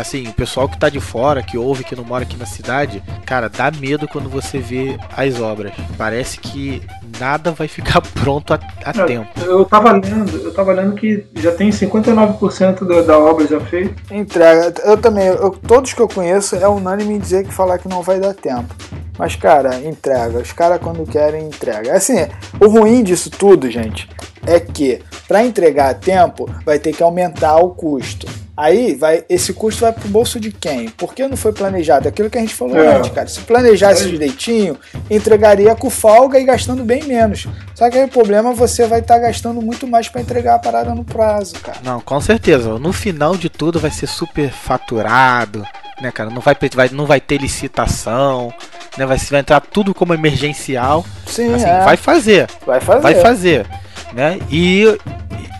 assim, 0.00 0.28
o 0.28 0.32
pessoal 0.32 0.68
que 0.68 0.78
tá 0.78 0.88
de 0.88 1.00
fora, 1.00 1.42
que 1.42 1.56
ouve, 1.58 1.84
que 1.84 1.96
não 1.96 2.04
mora 2.04 2.24
aqui 2.24 2.36
na 2.36 2.46
cidade, 2.46 3.02
cara, 3.26 3.48
dá 3.48 3.70
medo 3.70 4.08
quando 4.08 4.28
você 4.28 4.58
vê 4.58 4.98
as 5.16 5.40
obras. 5.40 5.72
Parece 5.96 6.38
que 6.38 6.82
nada 7.18 7.52
vai 7.52 7.68
ficar 7.68 8.00
pronto 8.22 8.54
a, 8.54 8.60
a 8.84 8.92
eu, 8.96 9.06
tempo. 9.06 9.40
Eu 9.40 9.64
tava 9.64 9.92
lendo, 9.92 10.36
eu 10.36 10.52
tava 10.52 10.72
lendo 10.72 10.94
que 10.94 11.26
já 11.36 11.52
tem 11.52 11.70
59% 11.70 12.86
da, 12.86 13.02
da 13.02 13.18
obra 13.18 13.46
já 13.46 13.60
feita. 13.60 13.94
Entrega. 14.12 14.74
Eu 14.84 14.96
também, 14.96 15.26
eu, 15.26 15.50
todos 15.50 15.92
que 15.92 16.00
eu 16.00 16.08
conheço 16.08 16.56
é 16.56 16.68
unânime 16.68 17.14
em 17.14 17.18
dizer 17.18 17.46
que 17.46 17.52
falar 17.52 17.78
que 17.78 17.88
não 17.88 18.02
vai 18.02 18.18
dar 18.18 18.34
tempo. 18.34 18.74
Mas, 19.20 19.36
cara, 19.36 19.74
entrega. 19.80 20.38
Os 20.38 20.50
caras, 20.50 20.80
quando 20.80 21.04
querem, 21.04 21.46
entrega. 21.46 21.92
Assim, 21.92 22.26
o 22.58 22.68
ruim 22.68 23.02
disso 23.02 23.28
tudo, 23.28 23.70
gente, 23.70 24.08
é 24.46 24.58
que 24.58 25.02
para 25.28 25.44
entregar 25.44 25.90
a 25.90 25.94
tempo 25.94 26.48
vai 26.64 26.78
ter 26.78 26.94
que 26.94 27.02
aumentar 27.02 27.58
o 27.58 27.68
custo. 27.68 28.26
Aí 28.56 28.94
vai, 28.94 29.22
esse 29.28 29.52
custo 29.52 29.82
vai 29.82 29.92
pro 29.92 30.08
bolso 30.08 30.40
de 30.40 30.50
quem? 30.50 30.88
Por 30.88 31.12
que 31.12 31.28
não 31.28 31.36
foi 31.36 31.52
planejado? 31.52 32.08
Aquilo 32.08 32.30
que 32.30 32.38
a 32.38 32.40
gente 32.40 32.54
falou 32.54 32.78
é. 32.78 32.96
antes, 32.96 33.10
cara. 33.10 33.28
Se 33.28 33.40
planejasse 33.40 34.04
é. 34.04 34.08
direitinho, 34.08 34.78
entregaria 35.10 35.74
com 35.74 35.90
folga 35.90 36.40
e 36.40 36.44
gastando 36.44 36.82
bem 36.82 37.04
menos. 37.04 37.46
Só 37.74 37.90
que 37.90 37.98
aí 37.98 38.04
o 38.04 38.08
problema 38.08 38.52
é 38.52 38.54
você 38.54 38.86
vai 38.86 39.00
estar 39.00 39.16
tá 39.16 39.20
gastando 39.20 39.60
muito 39.60 39.86
mais 39.86 40.08
para 40.08 40.22
entregar 40.22 40.54
a 40.54 40.58
parada 40.58 40.94
no 40.94 41.04
prazo, 41.04 41.56
cara. 41.56 41.78
Não, 41.84 42.00
com 42.00 42.18
certeza. 42.22 42.78
No 42.78 42.92
final 42.94 43.36
de 43.36 43.50
tudo 43.50 43.78
vai 43.78 43.90
ser 43.90 44.06
super 44.06 44.50
faturado, 44.50 45.62
né, 46.00 46.10
cara? 46.10 46.30
Não 46.30 46.40
vai, 46.40 46.56
vai, 46.74 46.88
não 46.90 47.06
vai 47.06 47.20
ter 47.20 47.38
licitação, 47.38 48.52
né? 48.96 49.06
Vai, 49.06 49.18
vai 49.18 49.40
entrar 49.40 49.60
tudo 49.60 49.94
como 49.94 50.14
emergencial. 50.14 51.04
Sim, 51.26 51.54
assim, 51.54 51.64
é. 51.64 51.84
vai 51.84 51.96
fazer. 51.96 52.48
Vai 52.66 52.80
fazer. 52.80 53.00
Vai 53.00 53.14
fazer. 53.16 53.66
Né? 54.12 54.38
E, 54.50 54.84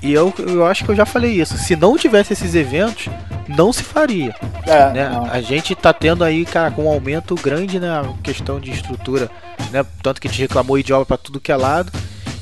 e 0.03 0.12
eu, 0.12 0.33
eu 0.38 0.66
acho 0.66 0.85
que 0.85 0.90
eu 0.90 0.96
já 0.96 1.07
falei 1.07 1.33
isso. 1.33 1.57
Se 1.57 1.76
não 1.76 1.96
tivesse 1.96 2.33
esses 2.33 2.55
eventos, 2.55 3.09
não 3.48 3.72
se 3.72 3.83
faria. 3.83 4.35
É, 4.66 4.92
né? 4.92 5.29
A 5.31 5.40
gente 5.40 5.74
tá 5.74 5.92
tendo 5.92 6.24
aí, 6.24 6.44
cara, 6.44 6.70
com 6.70 6.85
um 6.85 6.88
aumento 6.88 7.35
grande 7.35 7.79
na 7.79 8.03
né, 8.03 8.14
questão 8.22 8.61
de 8.61 8.70
estrutura, 8.70 9.31
né? 9.70 9.85
Tanto 10.03 10.20
que 10.20 10.29
a 10.29 10.31
gente 10.31 10.42
reclamou 10.42 10.81
de 10.83 10.92
obra 10.92 11.07
para 11.07 11.16
tudo 11.16 11.40
que 11.40 11.53
é 11.53 11.57
lado. 11.57 11.92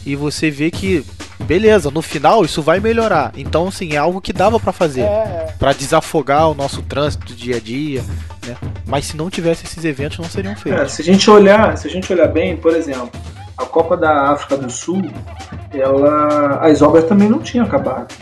E 0.07 0.17
você 0.17 0.51
vê 0.51 0.71
que 0.71 1.05
beleza, 1.45 1.91
no 1.91 2.03
final 2.03 2.45
isso 2.45 2.63
vai 2.63 2.81
melhorar. 2.81 3.33
Então, 3.37 3.69
assim, 3.69 3.95
é 3.95 3.97
algo 3.97 4.21
que 4.21 4.33
dava 4.33 4.59
para 4.59 4.73
fazer, 4.73 5.03
é, 5.03 5.05
é. 5.05 5.55
para 5.59 5.73
desafogar 5.73 6.51
o 6.51 6.55
nosso 6.55 6.83
trânsito 6.83 7.27
do 7.27 7.35
dia 7.35 7.57
a 7.57 7.61
dia, 7.61 8.03
né? 8.47 8.57
Mas 8.87 9.07
se 9.07 9.17
não 9.17 9.31
tivesse 9.31 9.65
esses 9.65 9.85
eventos, 9.85 10.19
não 10.19 10.25
seriam 10.25 10.57
feitos. 10.57 10.81
É, 10.81 10.89
se 10.89 11.03
a 11.03 11.05
gente 11.05 11.31
olhar, 11.31 11.77
se 11.77 11.87
a 11.87 11.91
gente 11.91 12.13
olhar 12.13 12.29
bem, 12.29 12.57
por 12.57 12.75
exemplo, 12.75 13.11
a 13.57 13.65
Copa 13.65 13.97
da 13.97 14.31
África 14.31 14.57
do 14.57 14.71
Sul, 14.71 15.03
ela, 15.73 16.61
as 16.61 16.81
obras 16.81 17.05
também 17.05 17.29
não 17.29 17.41
tinham 17.41 17.67
acabado, 17.67 18.15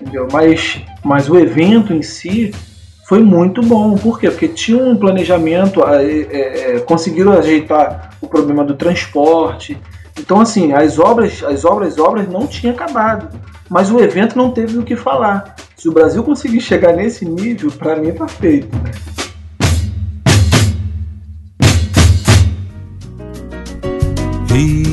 entendeu? 0.00 0.26
Mas, 0.32 0.80
mas 1.04 1.28
o 1.28 1.38
evento 1.38 1.92
em 1.92 2.02
si 2.02 2.52
foi 3.08 3.20
muito 3.20 3.62
bom. 3.62 3.96
Por 3.96 4.20
quê? 4.20 4.30
Porque 4.30 4.48
tinha 4.48 4.82
um 4.82 4.96
planejamento, 4.96 5.82
é, 5.86 6.76
é, 6.76 6.80
conseguiram 6.80 7.32
ajeitar 7.32 8.10
o 8.20 8.28
problema 8.28 8.62
do 8.62 8.74
transporte. 8.74 9.78
Então, 10.18 10.40
assim, 10.40 10.72
as 10.72 10.98
obras, 10.98 11.42
as 11.44 11.64
obras, 11.64 11.94
as 11.94 11.98
obras 11.98 12.28
não 12.28 12.46
tinham 12.46 12.74
acabado. 12.74 13.28
Mas 13.68 13.90
o 13.90 14.00
evento 14.00 14.36
não 14.36 14.50
teve 14.50 14.78
o 14.78 14.82
que 14.82 14.96
falar. 14.96 15.54
Se 15.76 15.88
o 15.88 15.92
Brasil 15.92 16.24
conseguir 16.24 16.60
chegar 16.60 16.92
nesse 16.92 17.24
nível, 17.24 17.70
para 17.70 17.96
mim 17.96 18.12
tá 18.12 18.26
feito. 18.26 18.74
Né? 18.76 18.90
Rio. 24.50 24.88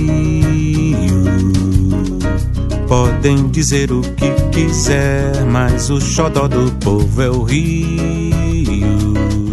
Podem 2.88 3.48
dizer 3.48 3.92
o 3.92 4.02
que 4.02 4.32
quiser, 4.52 5.44
mas 5.46 5.90
o 5.90 6.00
xodó 6.00 6.48
do 6.48 6.72
povo 6.74 7.22
é 7.22 7.30
o 7.30 7.44
Rio. 7.44 9.45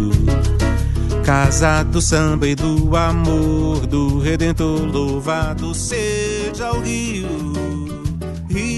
Casa 1.33 1.81
do 1.81 1.99
samba 1.99 2.47
e 2.47 2.53
do 2.53 2.95
amor, 2.95 3.87
do 3.87 4.19
Redentor, 4.19 4.85
louvado 4.85 5.73
seja 5.73 6.71
o 6.71 6.79
Rio. 6.79 7.27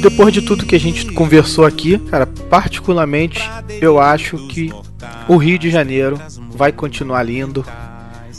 Depois 0.01 0.33
de 0.33 0.41
tudo 0.41 0.65
que 0.65 0.73
a 0.73 0.79
gente 0.79 1.11
conversou 1.11 1.65
aqui, 1.65 1.99
cara, 1.99 2.25
particularmente 2.25 3.41
eu 3.81 3.99
acho 3.99 4.37
que 4.47 4.71
o 5.27 5.35
Rio 5.35 5.59
de 5.59 5.69
Janeiro 5.69 6.17
vai 6.51 6.71
continuar 6.71 7.23
lindo, 7.23 7.65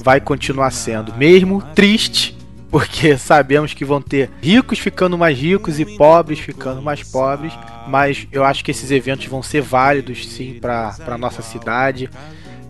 vai 0.03 0.19
continuar 0.19 0.71
sendo, 0.71 1.15
mesmo 1.15 1.61
triste 1.75 2.39
porque 2.71 3.19
sabemos 3.21 3.75
que 3.75 3.85
vão 3.85 4.01
ter 4.01 4.31
ricos 4.41 4.79
ficando 4.79 5.19
mais 5.19 5.39
ricos 5.39 5.79
e 5.79 5.85
pobres 5.85 6.39
ficando 6.39 6.81
mais 6.81 7.03
pobres, 7.03 7.53
mas 7.87 8.27
eu 8.33 8.45
acho 8.45 8.65
que 8.65 8.71
esses 8.71 8.91
eventos 8.91 9.27
vão 9.27 9.43
ser 9.43 9.61
válidos 9.61 10.27
sim 10.27 10.59
para 10.59 11.19
nossa 11.19 11.43
cidade, 11.43 12.09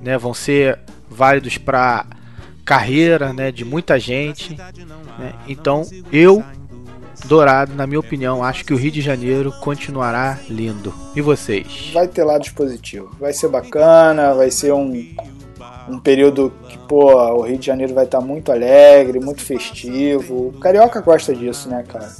né? 0.02 0.18
Vão 0.18 0.34
ser 0.34 0.80
válidos 1.08 1.58
para 1.58 2.06
carreira, 2.64 3.32
né, 3.32 3.52
de 3.52 3.64
muita 3.64 3.98
gente, 3.98 4.56
né? 5.18 5.32
Então, 5.46 5.82
eu 6.12 6.44
Dourado, 7.24 7.74
na 7.74 7.86
minha 7.86 7.98
opinião, 7.98 8.44
acho 8.44 8.64
que 8.64 8.74
o 8.74 8.76
Rio 8.76 8.92
de 8.92 9.00
Janeiro 9.00 9.50
continuará 9.60 10.38
lindo. 10.48 10.92
E 11.14 11.20
vocês? 11.20 11.90
Vai 11.92 12.06
ter 12.06 12.22
lados 12.22 12.50
positivos. 12.50 13.10
Vai 13.18 13.32
ser 13.32 13.48
bacana, 13.48 14.34
vai 14.34 14.50
ser 14.50 14.72
um 14.72 15.14
um 15.88 15.98
período 16.00 16.52
que, 16.68 16.76
pô, 16.78 17.14
o 17.14 17.42
Rio 17.42 17.58
de 17.58 17.66
Janeiro 17.66 17.94
vai 17.94 18.04
estar 18.04 18.18
tá 18.18 18.24
muito 18.24 18.50
alegre, 18.50 19.20
muito 19.20 19.40
festivo. 19.40 20.48
O 20.48 20.52
carioca 20.54 21.00
gosta 21.00 21.34
disso, 21.34 21.68
né, 21.68 21.84
cara? 21.86 22.12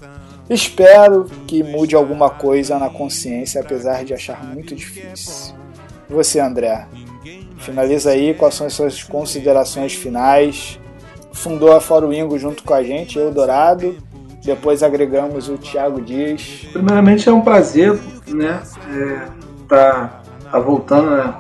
Espero 0.49 1.25
que 1.47 1.63
mude 1.63 1.97
alguma 1.97 2.31
coisa 2.31 2.79
na 2.79 2.89
consciência, 2.89 3.61
apesar 3.61 4.05
de 4.05 4.15
achar 4.15 4.45
muito 4.45 4.75
difícil. 4.75 5.55
Você, 6.09 6.39
André? 6.39 6.87
Finaliza 7.59 8.11
aí, 8.11 8.35
quais 8.35 8.55
são 8.55 8.67
as 8.67 8.75
suas 8.75 9.03
considerações 9.03 9.95
finais? 9.95 10.79
Fundou 11.33 11.73
a 11.73 11.81
Fórum 11.81 12.13
Ingo 12.13 12.39
junto 12.39 12.63
com 12.63 12.75
a 12.75 12.83
gente, 12.83 13.19
eu, 13.19 13.31
Dourado. 13.31 13.97
Depois 14.45 14.83
agregamos 14.83 15.49
o 15.49 15.59
Thiago 15.59 16.01
Dias. 16.01 16.67
Primeiramente 16.73 17.29
é 17.29 17.33
um 17.33 17.41
prazer, 17.41 17.99
né? 18.29 18.63
É, 18.89 19.27
tá, 19.69 20.23
tá 20.51 20.59
voltando, 20.61 21.11
né? 21.11 21.35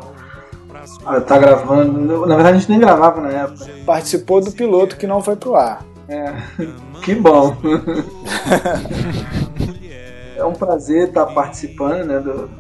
Tá 1.26 1.38
gravando. 1.38 2.26
Na 2.26 2.35
verdade 2.35 2.57
a 2.57 2.59
gente 2.59 2.70
nem 2.70 2.81
gravava 2.81 3.20
na 3.20 3.31
época. 3.31 3.64
Participou 3.87 4.40
do 4.40 4.50
piloto 4.50 4.96
que 4.96 5.07
não 5.07 5.22
foi 5.22 5.37
pro 5.37 5.55
ar. 5.55 5.85
É. 6.09 6.35
Que 7.02 7.14
bom. 7.14 7.57
é 10.35 10.44
um 10.44 10.55
prazer 10.55 11.09
estar 11.09 11.26
participando, 11.26 12.05
né? 12.05 12.18
Do, 12.18 12.50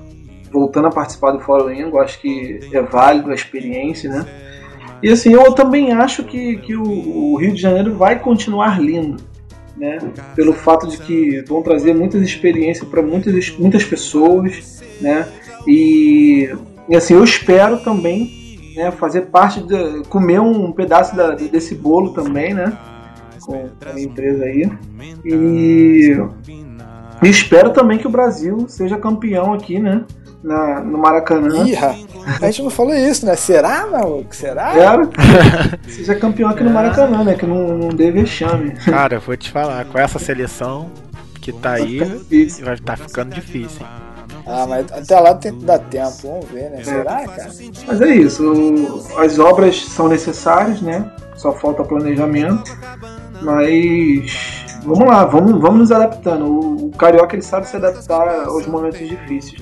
voltando 0.50 0.88
a 0.88 0.90
participar 0.90 1.32
do 1.32 1.40
Fórum 1.40 1.70
Ingo, 1.70 1.98
acho 1.98 2.20
que 2.20 2.60
é 2.72 2.82
válido 2.82 3.30
a 3.30 3.34
experiência, 3.34 4.10
né? 4.10 4.26
E 5.02 5.10
assim, 5.10 5.32
eu 5.32 5.52
também 5.52 5.92
acho 5.92 6.24
que, 6.24 6.56
que 6.56 6.74
o, 6.74 6.82
o 6.82 7.36
Rio 7.36 7.52
de 7.52 7.60
Janeiro 7.60 7.94
vai 7.96 8.18
continuar 8.18 8.80
lindo. 8.80 9.22
Né? 9.76 9.98
Pelo 10.34 10.54
fato 10.54 10.88
de 10.88 10.96
que 10.96 11.44
vão 11.46 11.62
trazer 11.62 11.94
muitas 11.94 12.22
experiências 12.22 12.88
para 12.88 13.02
muitas, 13.02 13.50
muitas 13.58 13.84
pessoas, 13.84 14.82
né? 15.02 15.28
E 15.66 16.48
e 16.88 16.94
assim, 16.94 17.14
eu 17.14 17.24
espero 17.24 17.78
também 17.78 18.72
né, 18.76 18.90
fazer 18.92 19.22
parte 19.22 19.60
de. 19.60 20.02
comer 20.08 20.40
um 20.40 20.70
pedaço 20.72 21.16
da, 21.16 21.34
desse 21.34 21.74
bolo 21.74 22.12
também, 22.12 22.54
né? 22.54 22.76
Com 23.44 23.68
a 23.84 23.92
minha 23.92 24.06
empresa 24.06 24.44
aí. 24.44 24.70
E, 25.24 26.16
e 27.22 27.28
espero 27.28 27.70
também 27.70 27.98
que 27.98 28.06
o 28.06 28.10
Brasil 28.10 28.66
seja 28.68 28.98
campeão 28.98 29.52
aqui, 29.52 29.78
né? 29.78 30.04
Na, 30.46 30.78
no 30.80 30.96
Maracanã. 30.96 31.66
Ih, 31.66 31.74
a 31.76 32.46
gente 32.46 32.62
não 32.62 32.70
falou 32.70 32.94
isso, 32.94 33.26
né? 33.26 33.34
Será, 33.34 33.84
maluco? 33.84 34.32
Será? 34.32 34.72
Quero. 34.72 35.10
seja 35.88 36.14
campeão 36.20 36.50
aqui 36.50 36.62
no 36.62 36.70
Maracanã, 36.70 37.24
né? 37.24 37.34
Que 37.34 37.44
não, 37.44 37.76
não 37.76 37.88
dê 37.88 38.12
vexame. 38.12 38.70
Cara, 38.84 39.16
eu 39.16 39.20
vou 39.20 39.36
te 39.36 39.50
falar, 39.50 39.84
com 39.86 39.98
essa 39.98 40.20
seleção 40.20 40.88
que 41.40 41.52
tá 41.52 41.72
aí, 41.72 41.98
vai 42.62 42.74
estar 42.74 42.96
tá 42.96 42.96
ficando 42.96 43.34
difícil, 43.34 43.80
hein? 43.80 43.88
Ah, 44.46 44.66
mas 44.68 44.86
até 44.92 45.18
lá 45.18 45.34
tem 45.34 45.52
que 45.52 45.64
dar 45.64 45.80
tempo, 45.80 46.14
vamos 46.22 46.46
ver, 46.48 46.70
né? 46.70 46.84
Será, 46.84 47.26
cara? 47.26 47.50
Mas 47.84 48.00
é 48.00 48.14
isso, 48.14 49.04
as 49.18 49.40
obras 49.40 49.84
são 49.84 50.06
necessárias, 50.06 50.80
né? 50.80 51.10
Só 51.34 51.50
falta 51.50 51.82
planejamento, 51.82 52.62
mas 53.42 54.64
vamos 54.84 55.08
lá, 55.08 55.24
vamos, 55.24 55.60
vamos 55.60 55.80
nos 55.80 55.92
adaptando. 55.92 56.46
O, 56.46 56.86
o 56.86 56.90
carioca 56.92 57.34
ele 57.34 57.42
sabe 57.42 57.66
se 57.66 57.74
adaptar 57.74 58.46
aos 58.46 58.64
momentos 58.68 59.00
difíceis. 59.00 59.60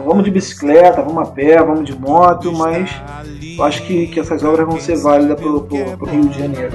Então, 0.00 0.08
vamos 0.08 0.24
de 0.24 0.30
bicicleta, 0.30 1.02
vamos 1.02 1.28
a 1.28 1.30
pé, 1.30 1.62
vamos 1.62 1.84
de 1.84 1.94
moto, 1.94 2.50
mas 2.54 2.90
eu 3.58 3.62
acho 3.62 3.82
que, 3.82 4.06
que 4.06 4.18
essas 4.18 4.42
obras 4.42 4.66
vão 4.66 4.80
ser 4.80 4.96
válidas 4.96 5.38
para 5.38 5.46
o 5.46 6.06
Rio 6.06 6.26
de 6.26 6.38
Janeiro. 6.38 6.72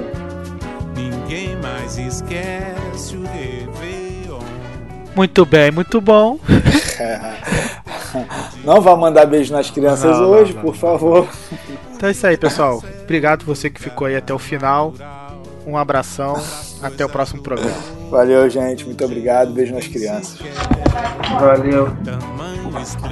Ninguém 0.94 1.56
mais 1.56 1.98
esquece 1.98 3.16
o 3.16 3.26
muito 5.16 5.46
bem, 5.46 5.72
muito 5.72 6.00
bom. 6.00 6.38
Não 8.62 8.80
vá 8.80 8.94
mandar 8.94 9.26
beijo 9.26 9.52
nas 9.52 9.70
crianças 9.70 10.18
não, 10.18 10.28
hoje, 10.28 10.52
não, 10.52 10.62
não, 10.62 10.70
por 10.70 10.76
favor. 10.76 11.28
Então 11.94 12.08
é 12.08 12.12
isso 12.12 12.26
aí, 12.26 12.36
pessoal. 12.36 12.82
Obrigado 13.02 13.44
você 13.44 13.68
que 13.68 13.80
ficou 13.80 14.06
aí 14.06 14.16
até 14.16 14.32
o 14.32 14.38
final. 14.38 14.94
Um 15.66 15.76
abração. 15.76 16.40
Até 16.82 17.04
o 17.04 17.08
próximo 17.08 17.42
programa. 17.42 17.95
Valeu, 18.10 18.48
gente. 18.48 18.84
Muito 18.84 19.04
obrigado. 19.04 19.52
Beijo 19.52 19.74
nas 19.74 19.86
crianças. 19.86 20.38
Valeu. 21.40 21.88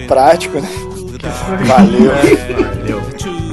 Prático, 0.07 0.61
né? 0.61 0.69
Valeu. 1.67 2.11
Valeu. 2.11 3.44